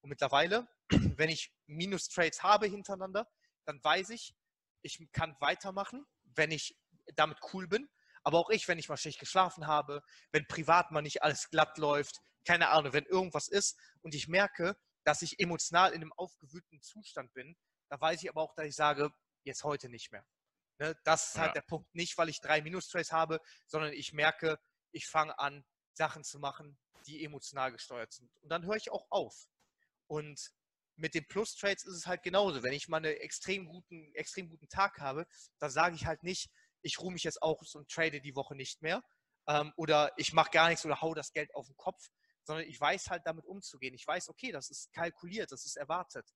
Und 0.00 0.08
mittlerweile, 0.08 0.66
wenn 0.90 1.30
ich 1.30 1.54
Minus-Trades 1.66 2.42
habe 2.42 2.66
hintereinander, 2.66 3.30
dann 3.64 3.82
weiß 3.82 4.10
ich, 4.10 4.34
ich 4.82 4.98
kann 5.12 5.36
weitermachen, 5.40 6.04
wenn 6.24 6.50
ich 6.50 6.76
damit 7.16 7.38
cool 7.52 7.68
bin. 7.68 7.88
Aber 8.22 8.38
auch 8.38 8.50
ich, 8.50 8.68
wenn 8.68 8.78
ich 8.78 8.88
mal 8.88 8.96
schlecht 8.96 9.20
geschlafen 9.20 9.66
habe, 9.66 10.02
wenn 10.32 10.46
privat 10.46 10.90
mal 10.90 11.02
nicht 11.02 11.22
alles 11.22 11.50
glatt 11.50 11.76
läuft, 11.78 12.20
keine 12.46 12.70
Ahnung, 12.70 12.92
wenn 12.92 13.04
irgendwas 13.04 13.48
ist 13.48 13.78
und 14.02 14.14
ich 14.14 14.28
merke, 14.28 14.76
dass 15.04 15.22
ich 15.22 15.38
emotional 15.40 15.90
in 15.90 16.02
einem 16.02 16.12
aufgewühlten 16.14 16.80
Zustand 16.80 17.32
bin, 17.34 17.56
dann 17.90 18.00
weiß 18.00 18.22
ich 18.22 18.30
aber 18.30 18.40
auch, 18.40 18.54
dass 18.54 18.66
ich 18.66 18.74
sage, 18.74 19.10
jetzt 19.44 19.64
heute 19.64 19.88
nicht 19.88 20.10
mehr. 20.10 20.26
Ne? 20.78 20.96
Das 21.04 21.28
ist 21.28 21.38
halt 21.38 21.48
ja. 21.48 21.60
der 21.60 21.62
Punkt. 21.62 21.94
Nicht, 21.94 22.16
weil 22.18 22.28
ich 22.28 22.40
drei 22.40 22.62
Minus-Trades 22.62 23.12
habe, 23.12 23.40
sondern 23.66 23.92
ich 23.92 24.12
merke, 24.12 24.58
ich 24.92 25.06
fange 25.06 25.38
an, 25.38 25.64
Sachen 25.92 26.24
zu 26.24 26.38
machen, 26.38 26.78
die 27.06 27.24
emotional 27.24 27.70
gesteuert 27.72 28.12
sind. 28.12 28.30
Und 28.40 28.48
dann 28.48 28.64
höre 28.64 28.76
ich 28.76 28.90
auch 28.90 29.06
auf. 29.10 29.46
Und 30.06 30.50
mit 30.96 31.14
den 31.14 31.26
Plus-Trades 31.26 31.84
ist 31.84 31.94
es 31.94 32.06
halt 32.06 32.22
genauso. 32.22 32.62
Wenn 32.62 32.72
ich 32.72 32.88
mal 32.88 32.98
einen 32.98 33.16
extrem 33.16 33.66
guten, 33.66 34.14
extrem 34.14 34.48
guten 34.48 34.68
Tag 34.68 35.00
habe, 35.00 35.26
dann 35.58 35.70
sage 35.70 35.94
ich 35.96 36.06
halt 36.06 36.22
nicht, 36.22 36.50
ich 36.84 37.00
ruhe 37.00 37.12
mich 37.12 37.24
jetzt 37.24 37.42
aus 37.42 37.74
und 37.74 37.90
trade 37.90 38.20
die 38.20 38.36
Woche 38.36 38.54
nicht 38.54 38.82
mehr. 38.82 39.02
Ähm, 39.48 39.72
oder 39.76 40.12
ich 40.16 40.32
mache 40.32 40.50
gar 40.50 40.68
nichts 40.68 40.84
oder 40.84 41.00
hau 41.00 41.14
das 41.14 41.32
Geld 41.32 41.52
auf 41.54 41.66
den 41.66 41.76
Kopf, 41.76 42.08
sondern 42.44 42.66
ich 42.66 42.80
weiß 42.80 43.10
halt 43.10 43.22
damit 43.24 43.46
umzugehen. 43.46 43.94
Ich 43.94 44.06
weiß, 44.06 44.28
okay, 44.28 44.52
das 44.52 44.70
ist 44.70 44.92
kalkuliert, 44.92 45.50
das 45.50 45.64
ist 45.64 45.76
erwartet. 45.76 46.26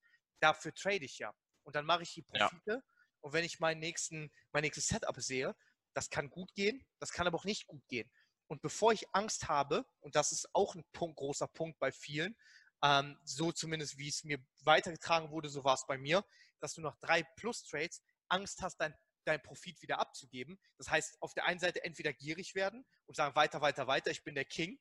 Dafür 0.41 0.75
trade 0.75 1.05
ich 1.05 1.19
ja. 1.19 1.33
Und 1.65 1.77
dann 1.77 1.85
mache 1.85 2.03
ich 2.03 2.15
die 2.15 2.23
Profite. 2.23 2.61
Ja. 2.67 2.81
Und 3.21 3.33
wenn 3.33 3.45
ich 3.45 3.61
meinen 3.61 3.81
nächsten, 3.81 4.33
mein 4.53 4.63
nächstes 4.63 4.87
Setup 4.87 5.21
sehe, 5.21 5.55
das 5.95 6.09
kann 6.09 6.31
gut 6.31 6.55
gehen, 6.55 6.85
das 6.99 7.13
kann 7.13 7.27
aber 7.27 7.37
auch 7.37 7.45
nicht 7.45 7.67
gut 7.67 7.87
gehen. 7.89 8.11
Und 8.47 8.63
bevor 8.63 8.93
ich 8.93 9.05
Angst 9.13 9.49
habe, 9.49 9.85
und 10.01 10.17
das 10.17 10.33
ist 10.33 10.49
auch 10.55 10.75
ein 10.75 10.85
Punkt, 10.93 11.17
großer 11.17 11.49
Punkt 11.49 11.79
bei 11.79 11.93
vielen, 11.93 12.37
ähm, 12.83 13.19
so 13.25 13.53
zumindest, 13.53 13.99
wie 13.99 14.09
es 14.09 14.25
mir 14.25 14.39
weitergetragen 14.63 15.31
wurde, 15.31 15.49
so 15.49 15.65
war 15.65 15.75
es 15.75 15.85
bei 15.87 15.99
mir, 15.99 16.25
dass 16.61 16.75
du 16.75 16.81
nach 16.81 16.97
drei 17.01 17.23
Plus-Trades 17.37 18.03
Angst 18.29 18.63
hast, 18.63 18.77
dein, 18.77 18.95
dein 19.29 19.43
Profit 19.43 19.81
wieder 19.83 19.99
abzugeben. 19.99 20.59
Das 20.79 20.91
heißt, 20.91 21.21
auf 21.21 21.35
der 21.35 21.45
einen 21.45 21.61
Seite 21.61 21.85
entweder 21.85 22.13
gierig 22.13 22.55
werden 22.55 22.85
und 23.07 23.15
sagen, 23.15 23.35
weiter, 23.37 23.61
weiter, 23.61 23.87
weiter, 23.87 24.11
ich 24.11 24.25
bin 24.25 24.35
der 24.35 24.45
King 24.45 24.79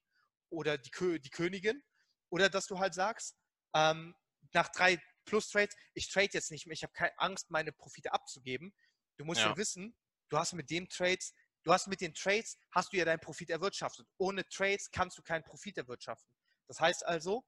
oder 0.50 0.78
die, 0.78 0.90
Kö 0.90 1.20
die 1.20 1.30
Königin. 1.30 1.84
Oder 2.30 2.50
dass 2.50 2.68
du 2.68 2.80
halt 2.80 2.94
sagst, 2.94 3.38
ähm, 3.74 4.16
nach 4.54 4.70
drei 4.70 5.02
Plus-Trades, 5.26 5.76
ich 5.94 6.10
trade 6.10 6.30
jetzt 6.32 6.52
nicht 6.52 6.66
mehr, 6.66 6.74
ich 6.74 6.84
habe 6.84 6.94
keine 6.94 7.18
Angst, 7.20 7.50
meine 7.50 7.72
Profite 7.72 8.14
abzugeben. 8.14 8.74
Du 9.18 9.26
musst 9.26 9.42
ja. 9.42 9.50
ja 9.50 9.58
wissen, 9.58 9.96
du 10.30 10.38
hast 10.38 10.54
mit 10.54 10.70
dem 10.70 10.88
Trades, 10.90 11.34
du 11.64 11.74
hast 11.74 11.88
mit 11.88 12.02
den 12.02 12.14
Trades, 12.14 12.58
hast 12.72 12.94
du 12.94 12.98
ja 12.98 13.06
deinen 13.06 13.20
Profit 13.20 13.50
erwirtschaftet. 13.50 14.08
Ohne 14.18 14.48
Trades 14.48 14.90
kannst 14.92 15.18
du 15.18 15.22
keinen 15.22 15.44
Profit 15.44 15.78
erwirtschaften. 15.78 16.34
Das 16.68 16.80
heißt 16.80 17.06
also, 17.06 17.46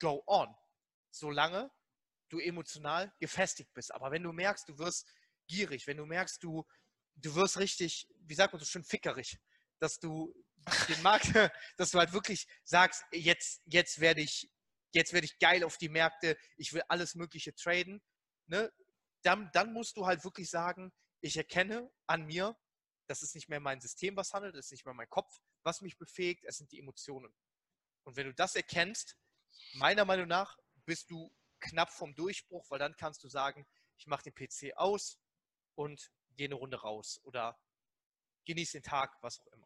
go 0.00 0.22
on, 0.26 0.54
solange 1.10 1.70
du 2.28 2.38
emotional 2.38 3.12
gefestigt 3.18 3.72
bist. 3.74 3.92
Aber 3.92 4.10
wenn 4.10 4.22
du 4.22 4.32
merkst, 4.32 4.68
du 4.68 4.78
wirst 4.78 5.08
gierig, 5.48 5.86
wenn 5.86 5.96
du 5.96 6.06
merkst, 6.06 6.42
du, 6.42 6.64
du 7.16 7.34
wirst 7.34 7.58
richtig, 7.58 8.08
wie 8.20 8.34
sagt 8.34 8.52
man 8.52 8.60
so 8.60 8.66
schön, 8.66 8.84
fickerig, 8.84 9.38
dass 9.80 9.98
du 9.98 10.34
den 10.88 11.02
Markt, 11.02 11.26
dass 11.76 11.90
du 11.90 11.98
halt 11.98 12.12
wirklich 12.12 12.46
sagst, 12.64 13.02
jetzt, 13.12 13.62
jetzt 13.66 14.00
werde 14.00 14.20
ich, 14.20 14.50
jetzt 14.92 15.12
werde 15.12 15.26
ich 15.26 15.38
geil 15.38 15.64
auf 15.64 15.76
die 15.78 15.88
Märkte, 15.88 16.36
ich 16.56 16.72
will 16.72 16.82
alles 16.88 17.14
Mögliche 17.14 17.54
traden, 17.54 18.02
ne? 18.46 18.72
dann, 19.22 19.50
dann 19.52 19.72
musst 19.72 19.96
du 19.96 20.06
halt 20.06 20.24
wirklich 20.24 20.50
sagen, 20.50 20.92
ich 21.20 21.36
erkenne 21.36 21.90
an 22.06 22.26
mir, 22.26 22.56
das 23.08 23.22
ist 23.22 23.34
nicht 23.34 23.48
mehr 23.48 23.60
mein 23.60 23.80
System, 23.80 24.16
was 24.16 24.32
handelt, 24.32 24.54
das 24.54 24.66
ist 24.66 24.72
nicht 24.72 24.84
mehr 24.84 24.94
mein 24.94 25.08
Kopf, 25.08 25.40
was 25.62 25.80
mich 25.80 25.96
befähigt, 25.96 26.44
es 26.46 26.58
sind 26.58 26.70
die 26.72 26.78
Emotionen. 26.78 27.34
Und 28.04 28.16
wenn 28.16 28.26
du 28.26 28.34
das 28.34 28.54
erkennst, 28.54 29.16
meiner 29.74 30.04
Meinung 30.04 30.28
nach 30.28 30.56
bist 30.84 31.10
du 31.10 31.34
knapp 31.60 31.90
vom 31.90 32.14
Durchbruch, 32.14 32.70
weil 32.70 32.78
dann 32.78 32.96
kannst 32.96 33.22
du 33.24 33.28
sagen, 33.28 33.66
ich 33.96 34.06
mache 34.06 34.30
den 34.30 34.34
PC 34.34 34.76
aus 34.76 35.18
und 35.78 36.10
gehe 36.36 36.48
eine 36.48 36.56
Runde 36.56 36.80
raus 36.80 37.20
oder 37.22 37.56
genieße 38.44 38.78
den 38.78 38.82
Tag, 38.82 39.16
was 39.22 39.38
auch 39.40 39.46
immer. 39.48 39.57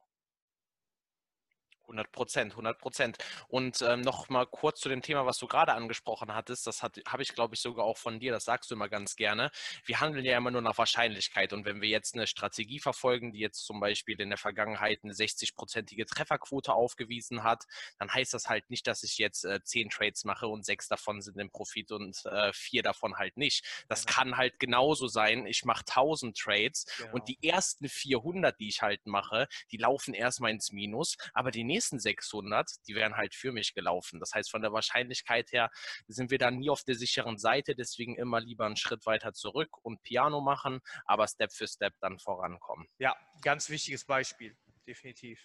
100 1.92 2.10
Prozent, 2.10 2.52
100 2.52 2.78
Prozent. 2.78 3.18
Und 3.48 3.82
ähm, 3.82 4.00
noch 4.00 4.28
mal 4.28 4.46
kurz 4.46 4.80
zu 4.80 4.88
dem 4.88 5.02
Thema, 5.02 5.26
was 5.26 5.38
du 5.38 5.46
gerade 5.46 5.74
angesprochen 5.74 6.34
hattest. 6.34 6.66
Das 6.66 6.82
habe 6.82 7.22
ich, 7.22 7.34
glaube 7.34 7.54
ich, 7.54 7.60
sogar 7.60 7.84
auch 7.84 7.98
von 7.98 8.18
dir. 8.18 8.32
Das 8.32 8.44
sagst 8.44 8.70
du 8.70 8.74
immer 8.74 8.88
ganz 8.88 9.16
gerne. 9.16 9.50
Wir 9.84 10.00
handeln 10.00 10.24
ja 10.24 10.36
immer 10.36 10.50
nur 10.50 10.62
nach 10.62 10.78
Wahrscheinlichkeit. 10.78 11.52
Und 11.52 11.64
wenn 11.64 11.80
wir 11.80 11.88
jetzt 11.88 12.14
eine 12.14 12.26
Strategie 12.26 12.80
verfolgen, 12.80 13.32
die 13.32 13.38
jetzt 13.38 13.64
zum 13.64 13.80
Beispiel 13.80 14.20
in 14.20 14.30
der 14.30 14.38
Vergangenheit 14.38 15.00
eine 15.02 15.12
60-prozentige 15.12 16.06
Trefferquote 16.06 16.72
aufgewiesen 16.72 17.42
hat, 17.42 17.64
dann 17.98 18.12
heißt 18.12 18.34
das 18.34 18.48
halt 18.48 18.70
nicht, 18.70 18.86
dass 18.86 19.02
ich 19.02 19.18
jetzt 19.18 19.44
äh, 19.44 19.62
zehn 19.62 19.90
Trades 19.90 20.24
mache 20.24 20.46
und 20.46 20.64
sechs 20.64 20.88
davon 20.88 21.20
sind 21.20 21.38
im 21.38 21.50
Profit 21.50 21.92
und 21.92 22.24
äh, 22.26 22.52
vier 22.52 22.82
davon 22.82 23.16
halt 23.16 23.36
nicht. 23.36 23.64
Das 23.88 24.06
genau. 24.06 24.16
kann 24.16 24.36
halt 24.36 24.58
genauso 24.58 25.08
sein. 25.08 25.46
Ich 25.46 25.64
mache 25.64 25.84
1000 25.86 26.36
Trades 26.36 26.86
genau. 26.96 27.14
und 27.14 27.28
die 27.28 27.38
ersten 27.46 27.88
400, 27.88 28.58
die 28.58 28.68
ich 28.68 28.82
halt 28.82 29.06
mache, 29.06 29.48
die 29.70 29.76
laufen 29.76 30.14
erstmal 30.14 30.50
ins 30.50 30.72
Minus, 30.72 31.16
aber 31.34 31.50
die 31.50 31.64
nächsten 31.64 31.81
600, 31.90 32.70
die 32.86 32.94
wären 32.94 33.16
halt 33.16 33.34
für 33.34 33.52
mich 33.52 33.74
gelaufen. 33.74 34.20
Das 34.20 34.32
heißt, 34.34 34.50
von 34.50 34.62
der 34.62 34.72
Wahrscheinlichkeit 34.72 35.52
her 35.52 35.70
sind 36.08 36.30
wir 36.30 36.38
da 36.38 36.50
nie 36.50 36.70
auf 36.70 36.84
der 36.84 36.94
sicheren 36.94 37.38
Seite, 37.38 37.74
deswegen 37.74 38.16
immer 38.16 38.40
lieber 38.40 38.66
einen 38.66 38.76
Schritt 38.76 39.06
weiter 39.06 39.32
zurück 39.32 39.76
und 39.82 40.02
Piano 40.02 40.40
machen, 40.40 40.80
aber 41.04 41.26
Step 41.26 41.52
für 41.52 41.66
Step 41.66 41.94
dann 42.00 42.18
vorankommen. 42.18 42.86
Ja, 42.98 43.16
ganz 43.42 43.68
wichtiges 43.68 44.04
Beispiel, 44.04 44.56
definitiv. 44.86 45.40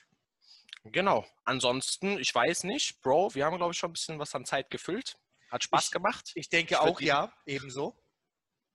Genau. 0.84 1.26
Ansonsten, 1.44 2.18
ich 2.18 2.34
weiß 2.34 2.64
nicht, 2.64 3.02
Bro, 3.02 3.34
wir 3.34 3.46
haben, 3.46 3.58
glaube 3.58 3.74
ich, 3.74 3.78
schon 3.78 3.90
ein 3.90 3.94
bisschen 3.94 4.20
was 4.20 4.34
an 4.36 4.46
Zeit 4.46 4.70
gefüllt. 4.70 5.18
Hat 5.50 5.64
Spaß 5.64 5.86
ich, 5.86 5.92
gemacht. 5.92 6.32
Ich 6.36 6.50
denke 6.50 6.76
ich 6.76 6.80
auch, 6.80 7.00
ja, 7.00 7.34
ebenso. 7.46 7.96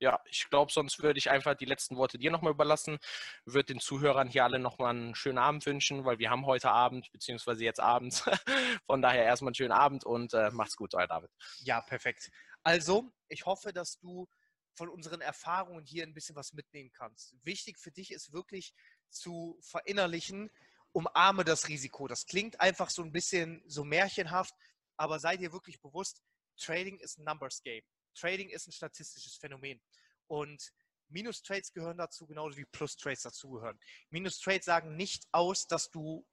Ja, 0.03 0.19
ich 0.25 0.49
glaube, 0.49 0.69
sonst 0.69 1.01
würde 1.01 1.17
ich 1.17 1.29
einfach 1.29 1.55
die 1.55 1.63
letzten 1.63 1.95
Worte 1.95 2.17
dir 2.17 2.29
nochmal 2.29 2.51
überlassen. 2.51 2.97
Würde 3.45 3.67
den 3.73 3.79
Zuhörern 3.79 4.27
hier 4.27 4.43
alle 4.43 4.59
nochmal 4.59 4.89
einen 4.89 5.15
schönen 5.15 5.37
Abend 5.37 5.65
wünschen, 5.65 6.03
weil 6.03 6.19
wir 6.19 6.29
haben 6.29 6.45
heute 6.45 6.71
Abend, 6.71 7.09
beziehungsweise 7.13 7.63
jetzt 7.63 7.79
Abend. 7.79 8.15
Von 8.85 9.01
daher 9.01 9.23
erstmal 9.23 9.51
einen 9.51 9.55
schönen 9.55 9.71
Abend 9.71 10.03
und 10.03 10.33
äh, 10.33 10.51
macht's 10.51 10.75
gut, 10.75 10.93
euer 10.93 11.07
David. 11.07 11.31
Ja, 11.59 11.79
perfekt. 11.79 12.31
Also, 12.63 13.13
ich 13.29 13.45
hoffe, 13.45 13.71
dass 13.71 13.97
du 13.97 14.27
von 14.75 14.89
unseren 14.89 15.21
Erfahrungen 15.21 15.85
hier 15.85 16.03
ein 16.03 16.13
bisschen 16.13 16.35
was 16.35 16.51
mitnehmen 16.51 16.91
kannst. 16.91 17.33
Wichtig 17.45 17.79
für 17.79 17.91
dich 17.91 18.11
ist 18.11 18.33
wirklich 18.33 18.73
zu 19.09 19.57
verinnerlichen, 19.61 20.51
umarme 20.91 21.45
das 21.45 21.69
Risiko. 21.69 22.09
Das 22.09 22.25
klingt 22.25 22.59
einfach 22.59 22.89
so 22.89 23.03
ein 23.03 23.13
bisschen 23.13 23.63
so 23.67 23.85
märchenhaft, 23.85 24.53
aber 24.97 25.19
sei 25.19 25.37
dir 25.37 25.53
wirklich 25.53 25.79
bewusst, 25.79 26.21
Trading 26.57 26.99
ist 26.99 27.19
ein 27.19 27.23
Numbers 27.23 27.63
Game. 27.63 27.85
Trading 28.13 28.49
ist 28.49 28.67
ein 28.67 28.71
statistisches 28.71 29.35
Phänomen. 29.35 29.81
Und 30.27 30.73
Minus-Trades 31.09 31.73
gehören 31.73 31.97
dazu, 31.97 32.25
genauso 32.25 32.57
wie 32.57 32.65
Plus-Trades 32.65 33.21
dazugehören. 33.21 33.79
Minus-Trades 34.09 34.65
sagen 34.65 34.95
nicht 34.95 35.27
aus, 35.31 35.67
dass 35.67 35.91
du 35.91 36.25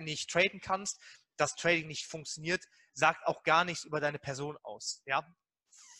nicht 0.00 0.30
traden 0.30 0.60
kannst, 0.60 1.00
dass 1.36 1.56
Trading 1.56 1.86
nicht 1.86 2.06
funktioniert, 2.06 2.64
sagt 2.92 3.26
auch 3.26 3.42
gar 3.42 3.64
nichts 3.64 3.84
über 3.84 4.00
deine 4.00 4.18
Person 4.18 4.58
aus. 4.62 5.02
Ja? 5.06 5.26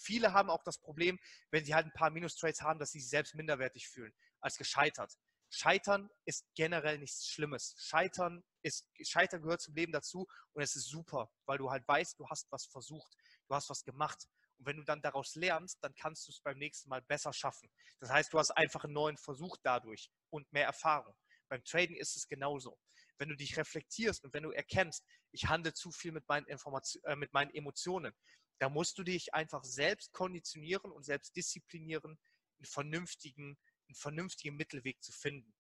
Viele 0.02 0.32
haben 0.32 0.50
auch 0.50 0.62
das 0.64 0.78
Problem, 0.78 1.18
wenn 1.50 1.64
sie 1.64 1.74
halt 1.74 1.86
ein 1.86 1.92
paar 1.92 2.10
Minus-Trades 2.10 2.62
haben, 2.62 2.78
dass 2.78 2.92
sie 2.92 3.00
sich 3.00 3.08
selbst 3.08 3.34
minderwertig 3.34 3.88
fühlen, 3.88 4.14
als 4.40 4.56
gescheitert. 4.56 5.16
Scheitern 5.50 6.08
ist 6.24 6.46
generell 6.54 6.98
nichts 6.98 7.26
Schlimmes. 7.26 7.74
Scheitern, 7.76 8.44
ist, 8.62 8.86
Scheitern 9.02 9.42
gehört 9.42 9.60
zum 9.60 9.74
Leben 9.74 9.92
dazu 9.92 10.28
und 10.52 10.62
es 10.62 10.76
ist 10.76 10.86
super, 10.86 11.30
weil 11.46 11.58
du 11.58 11.70
halt 11.70 11.86
weißt, 11.88 12.18
du 12.18 12.28
hast 12.28 12.50
was 12.52 12.66
versucht, 12.66 13.16
du 13.48 13.54
hast 13.54 13.68
was 13.68 13.84
gemacht. 13.84 14.28
Und 14.60 14.66
wenn 14.66 14.76
du 14.76 14.84
dann 14.84 15.00
daraus 15.00 15.36
lernst, 15.36 15.82
dann 15.82 15.94
kannst 15.94 16.28
du 16.28 16.32
es 16.32 16.40
beim 16.40 16.58
nächsten 16.58 16.90
Mal 16.90 17.00
besser 17.00 17.32
schaffen. 17.32 17.70
Das 17.98 18.10
heißt, 18.10 18.30
du 18.30 18.38
hast 18.38 18.50
einfach 18.50 18.84
einen 18.84 18.92
neuen 18.92 19.16
Versuch 19.16 19.56
dadurch 19.62 20.10
und 20.28 20.52
mehr 20.52 20.66
Erfahrung. 20.66 21.16
Beim 21.48 21.64
Trading 21.64 21.96
ist 21.96 22.14
es 22.14 22.28
genauso. 22.28 22.78
Wenn 23.16 23.30
du 23.30 23.36
dich 23.36 23.56
reflektierst 23.56 24.22
und 24.22 24.34
wenn 24.34 24.42
du 24.42 24.50
erkennst, 24.50 25.02
ich 25.32 25.48
handle 25.48 25.72
zu 25.72 25.90
viel 25.90 26.12
mit 26.12 26.28
meinen, 26.28 26.46
Information, 26.46 27.02
äh, 27.04 27.16
mit 27.16 27.32
meinen 27.32 27.54
Emotionen, 27.54 28.14
da 28.58 28.68
musst 28.68 28.98
du 28.98 29.02
dich 29.02 29.32
einfach 29.32 29.64
selbst 29.64 30.12
konditionieren 30.12 30.92
und 30.92 31.04
selbst 31.04 31.34
disziplinieren, 31.34 32.18
einen 32.58 32.66
vernünftigen, 32.66 33.58
einen 33.88 33.94
vernünftigen 33.94 34.56
Mittelweg 34.56 35.02
zu 35.02 35.12
finden. 35.12 35.54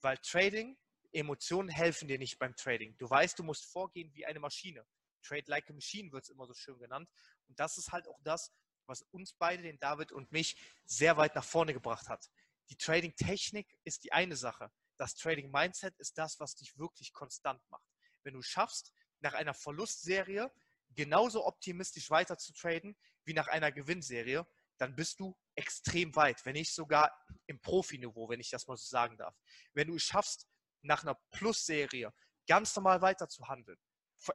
Weil 0.00 0.16
Trading, 0.18 0.78
Emotionen 1.12 1.68
helfen 1.68 2.08
dir 2.08 2.18
nicht 2.18 2.38
beim 2.38 2.56
Trading. 2.56 2.96
Du 2.96 3.08
weißt, 3.10 3.38
du 3.38 3.42
musst 3.42 3.66
vorgehen 3.66 4.14
wie 4.14 4.24
eine 4.24 4.40
Maschine. 4.40 4.86
Trade 5.26 5.44
like 5.46 5.68
a 5.70 5.72
machine 5.72 6.12
wird 6.12 6.24
es 6.24 6.30
immer 6.30 6.46
so 6.46 6.54
schön 6.54 6.78
genannt. 6.78 7.08
Und 7.48 7.58
das 7.58 7.78
ist 7.78 7.92
halt 7.92 8.08
auch 8.08 8.20
das, 8.22 8.52
was 8.86 9.02
uns 9.02 9.32
beide, 9.32 9.62
den 9.62 9.78
David 9.78 10.12
und 10.12 10.30
mich, 10.32 10.56
sehr 10.84 11.16
weit 11.16 11.34
nach 11.34 11.44
vorne 11.44 11.72
gebracht 11.72 12.08
hat. 12.08 12.30
Die 12.70 12.76
Trading-Technik 12.76 13.78
ist 13.84 14.04
die 14.04 14.12
eine 14.12 14.36
Sache. 14.36 14.70
Das 14.96 15.14
Trading-Mindset 15.16 15.96
ist 15.98 16.18
das, 16.18 16.40
was 16.40 16.56
dich 16.56 16.78
wirklich 16.78 17.12
konstant 17.12 17.60
macht. 17.70 17.86
Wenn 18.22 18.34
du 18.34 18.42
schaffst, 18.42 18.92
nach 19.20 19.34
einer 19.34 19.54
Verlustserie 19.54 20.52
genauso 20.90 21.44
optimistisch 21.46 22.10
weiter 22.10 22.38
zu 22.38 22.52
traden 22.52 22.96
wie 23.24 23.34
nach 23.34 23.48
einer 23.48 23.72
Gewinnserie, 23.72 24.46
dann 24.78 24.94
bist 24.94 25.20
du 25.20 25.36
extrem 25.54 26.14
weit, 26.16 26.44
wenn 26.44 26.52
nicht 26.52 26.72
sogar 26.74 27.12
im 27.46 27.60
Profiniveau, 27.60 28.28
wenn 28.28 28.40
ich 28.40 28.50
das 28.50 28.66
mal 28.66 28.76
so 28.76 28.86
sagen 28.86 29.16
darf. 29.16 29.34
Wenn 29.72 29.88
du 29.88 29.96
es 29.96 30.02
schaffst, 30.02 30.46
nach 30.82 31.02
einer 31.02 31.14
Plusserie 31.30 32.12
ganz 32.46 32.76
normal 32.76 33.00
weiter 33.00 33.28
zu 33.28 33.48
handeln, 33.48 33.78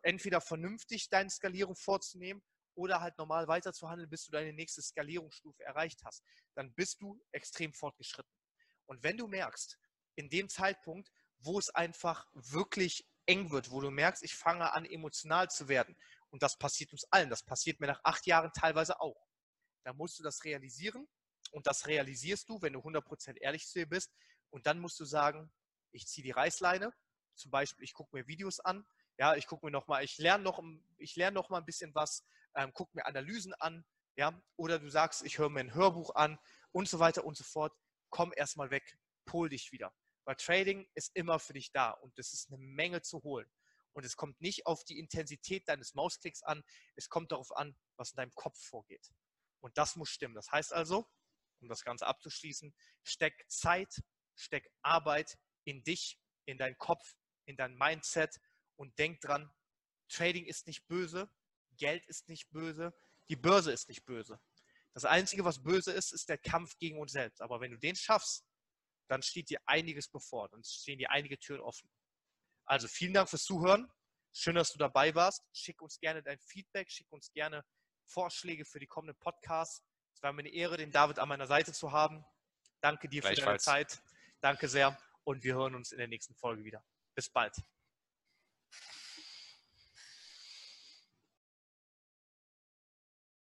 entweder 0.04 0.41
vernünftig 0.41 1.10
deine 1.10 1.30
Skalierung 1.30 1.76
vorzunehmen 1.76 2.44
oder 2.76 3.02
halt 3.02 3.17
normal 3.17 3.48
weiterzuhandeln, 3.48 4.10
bis 4.10 4.26
du 4.26 4.32
deine 4.32 4.54
nächste 4.54 4.82
Skalierungsstufe 4.82 5.63
erreicht 5.63 6.02
hast, 6.04 6.24
dann 6.56 6.74
bist 6.74 7.02
du 7.02 7.22
extrem 7.32 7.74
fortgeschritten. 7.74 8.32
Und 8.86 9.04
wenn 9.04 9.17
du 9.17 9.28
merkst, 9.28 9.78
in 10.15 10.30
dem 10.30 10.50
Zeitpunkt, 10.50 11.12
wo 11.39 11.58
es 11.60 11.70
einfach 11.70 12.28
wirklich 12.34 13.08
eng 13.26 13.52
wird, 13.52 13.72
wo 13.72 13.82
du 13.82 13.89
merkst, 13.91 14.24
ich 14.24 14.36
fange 14.36 14.72
an, 14.74 14.86
emotional 14.86 15.50
zu 15.50 15.67
werden, 15.67 15.96
und 16.30 16.44
das 16.44 16.58
passiert 16.58 16.91
uns 16.94 17.06
allen, 17.12 17.30
das 17.30 17.44
passiert 17.44 17.80
mir 17.80 17.88
nach 17.88 18.02
acht 18.04 18.26
Jahren 18.26 18.52
teilweise 18.54 19.00
auch, 19.02 19.28
dann 19.84 19.98
musst 19.98 20.20
du 20.20 20.24
das 20.24 20.44
realisieren 20.44 21.08
und 21.52 21.67
das 21.67 21.88
realisierst 21.88 22.48
du, 22.50 22.62
wenn 22.62 22.74
du 22.74 22.80
100% 22.80 23.38
ehrlich 23.38 23.67
zu 23.67 23.80
dir 23.80 23.88
bist 23.88 24.13
und 24.50 24.65
dann 24.67 24.80
musst 24.80 25.00
du 25.00 25.06
sagen, 25.06 25.52
ich 25.91 26.08
ziehe 26.08 26.24
die 26.24 26.32
Reißleine, 26.32 26.94
zum 27.36 27.52
Beispiel, 27.52 27.84
ich 27.84 27.94
gucke 27.94 28.15
mir 28.15 28.28
Videos 28.28 28.60
an, 28.60 28.86
ja, 29.21 29.36
ich 29.36 29.45
gucke 29.45 29.63
mir 29.67 29.71
noch 29.71 29.86
mal, 29.86 30.03
ich 30.03 30.17
lerne 30.17 30.43
noch, 30.43 30.63
ich 30.97 31.15
noch 31.15 31.49
mal 31.49 31.60
ein 31.60 31.65
bisschen 31.65 31.93
was, 31.93 32.25
ähm, 32.55 32.73
gucke 32.73 32.89
mir 32.95 33.05
Analysen 33.05 33.53
an, 33.53 33.86
ja, 34.15 34.41
oder 34.55 34.79
du 34.79 34.89
sagst, 34.89 35.23
ich 35.23 35.38
höre 35.38 35.49
mir 35.49 35.60
ein 35.60 35.75
Hörbuch 35.75 36.15
an 36.15 36.39
und 36.71 36.89
so 36.89 36.97
weiter 36.97 37.23
und 37.23 37.38
so 37.38 37.43
fort. 37.43 37.71
Komm 38.10 38.34
erstmal 38.36 38.71
weg, 38.71 38.97
pol 39.25 39.47
dich 39.47 39.71
wieder. 39.71 39.93
Weil 40.25 40.38
Trading 40.38 40.89
ist 40.95 41.15
immer 41.15 41.38
für 41.38 41.53
dich 41.53 41.71
da 41.71 41.91
und 41.91 42.17
es 42.17 42.34
ist 42.34 42.51
eine 42.51 42.57
Menge 42.57 43.03
zu 43.03 43.21
holen. 43.21 43.47
Und 43.93 44.05
es 44.05 44.15
kommt 44.15 44.41
nicht 44.41 44.65
auf 44.65 44.84
die 44.86 44.97
Intensität 44.97 45.67
deines 45.67 45.93
Mausklicks 45.93 46.41
an, 46.41 46.63
es 46.95 47.07
kommt 47.07 47.31
darauf 47.31 47.55
an, 47.55 47.77
was 47.97 48.13
in 48.13 48.17
deinem 48.17 48.34
Kopf 48.34 48.57
vorgeht. 48.60 49.12
Und 49.60 49.77
das 49.77 49.95
muss 49.97 50.10
stimmen. 50.10 50.34
Das 50.34 50.51
heißt 50.51 50.73
also, 50.73 51.07
um 51.62 51.69
das 51.69 51.84
Ganze 51.84 52.07
abzuschließen, 52.07 52.73
steck 53.03 53.45
Zeit, 53.51 54.01
steck 54.36 54.67
Arbeit 54.81 55.38
in 55.63 55.84
dich, 55.84 56.19
in 56.45 56.57
deinen 56.57 56.79
Kopf, 56.79 57.13
in 57.45 57.55
dein 57.55 57.75
Mindset 57.75 58.39
und 58.82 58.98
denk 58.98 59.22
dran, 59.22 59.54
Trading 60.10 60.46
ist 60.46 60.65
nicht 60.65 60.88
böse, 60.88 61.30
Geld 61.78 62.04
ist 62.08 62.28
nicht 62.28 62.50
böse, 62.50 62.94
die 63.30 63.36
Börse 63.36 63.72
ist 63.72 63.88
nicht 63.88 64.06
böse. 64.06 64.41
Das 64.94 65.06
Einzige, 65.06 65.46
was 65.46 65.62
böse 65.62 65.91
ist, 65.91 66.12
ist 66.12 66.28
der 66.30 66.39
Kampf 66.39 66.76
gegen 66.80 67.00
uns 67.00 67.12
selbst. 67.12 67.41
Aber 67.41 67.62
wenn 67.62 67.72
du 67.72 67.78
den 67.78 67.96
schaffst, 67.96 68.44
dann 69.08 69.22
steht 69.22 69.52
dir 69.52 69.60
einiges 69.65 70.10
bevor, 70.10 70.50
dann 70.50 70.63
stehen 70.63 70.98
dir 70.98 71.12
einige 71.12 71.38
Türen 71.38 71.62
offen. 71.62 71.89
Also 72.65 72.88
vielen 72.88 73.13
Dank 73.13 73.30
fürs 73.30 73.44
Zuhören. 73.44 73.88
Schön, 74.34 74.56
dass 74.56 74.72
du 74.72 74.80
dabei 74.80 75.13
warst. 75.13 75.44
Schick 75.54 75.80
uns 75.82 76.00
gerne 76.00 76.24
dein 76.24 76.39
Feedback, 76.39 76.89
schick 76.89 77.12
uns 77.12 77.32
gerne 77.32 77.63
Vorschläge 78.06 78.65
für 78.65 78.80
die 78.80 78.88
kommenden 78.88 79.17
Podcasts. 79.20 79.84
Es 80.15 80.24
war 80.24 80.34
mir 80.34 80.39
eine 80.39 80.50
Ehre, 80.50 80.78
den 80.78 80.91
David 80.91 81.20
an 81.20 81.30
meiner 81.30 81.48
Seite 81.48 81.72
zu 81.72 81.91
haben. 81.91 82.26
Danke 82.82 83.08
dir 83.08 83.22
für 83.22 83.36
deine 83.36 83.60
Zeit. 83.60 84.02
Danke 84.39 84.67
sehr 84.67 84.98
und 85.24 85.44
wir 85.44 85.54
hören 85.54 85.76
uns 85.76 85.91
in 85.91 86.00
der 86.00 86.08
nächsten 86.08 86.34
Folge 86.34 86.63
wieder. 86.63 86.84
Bis 87.13 87.30
bald. 87.30 87.56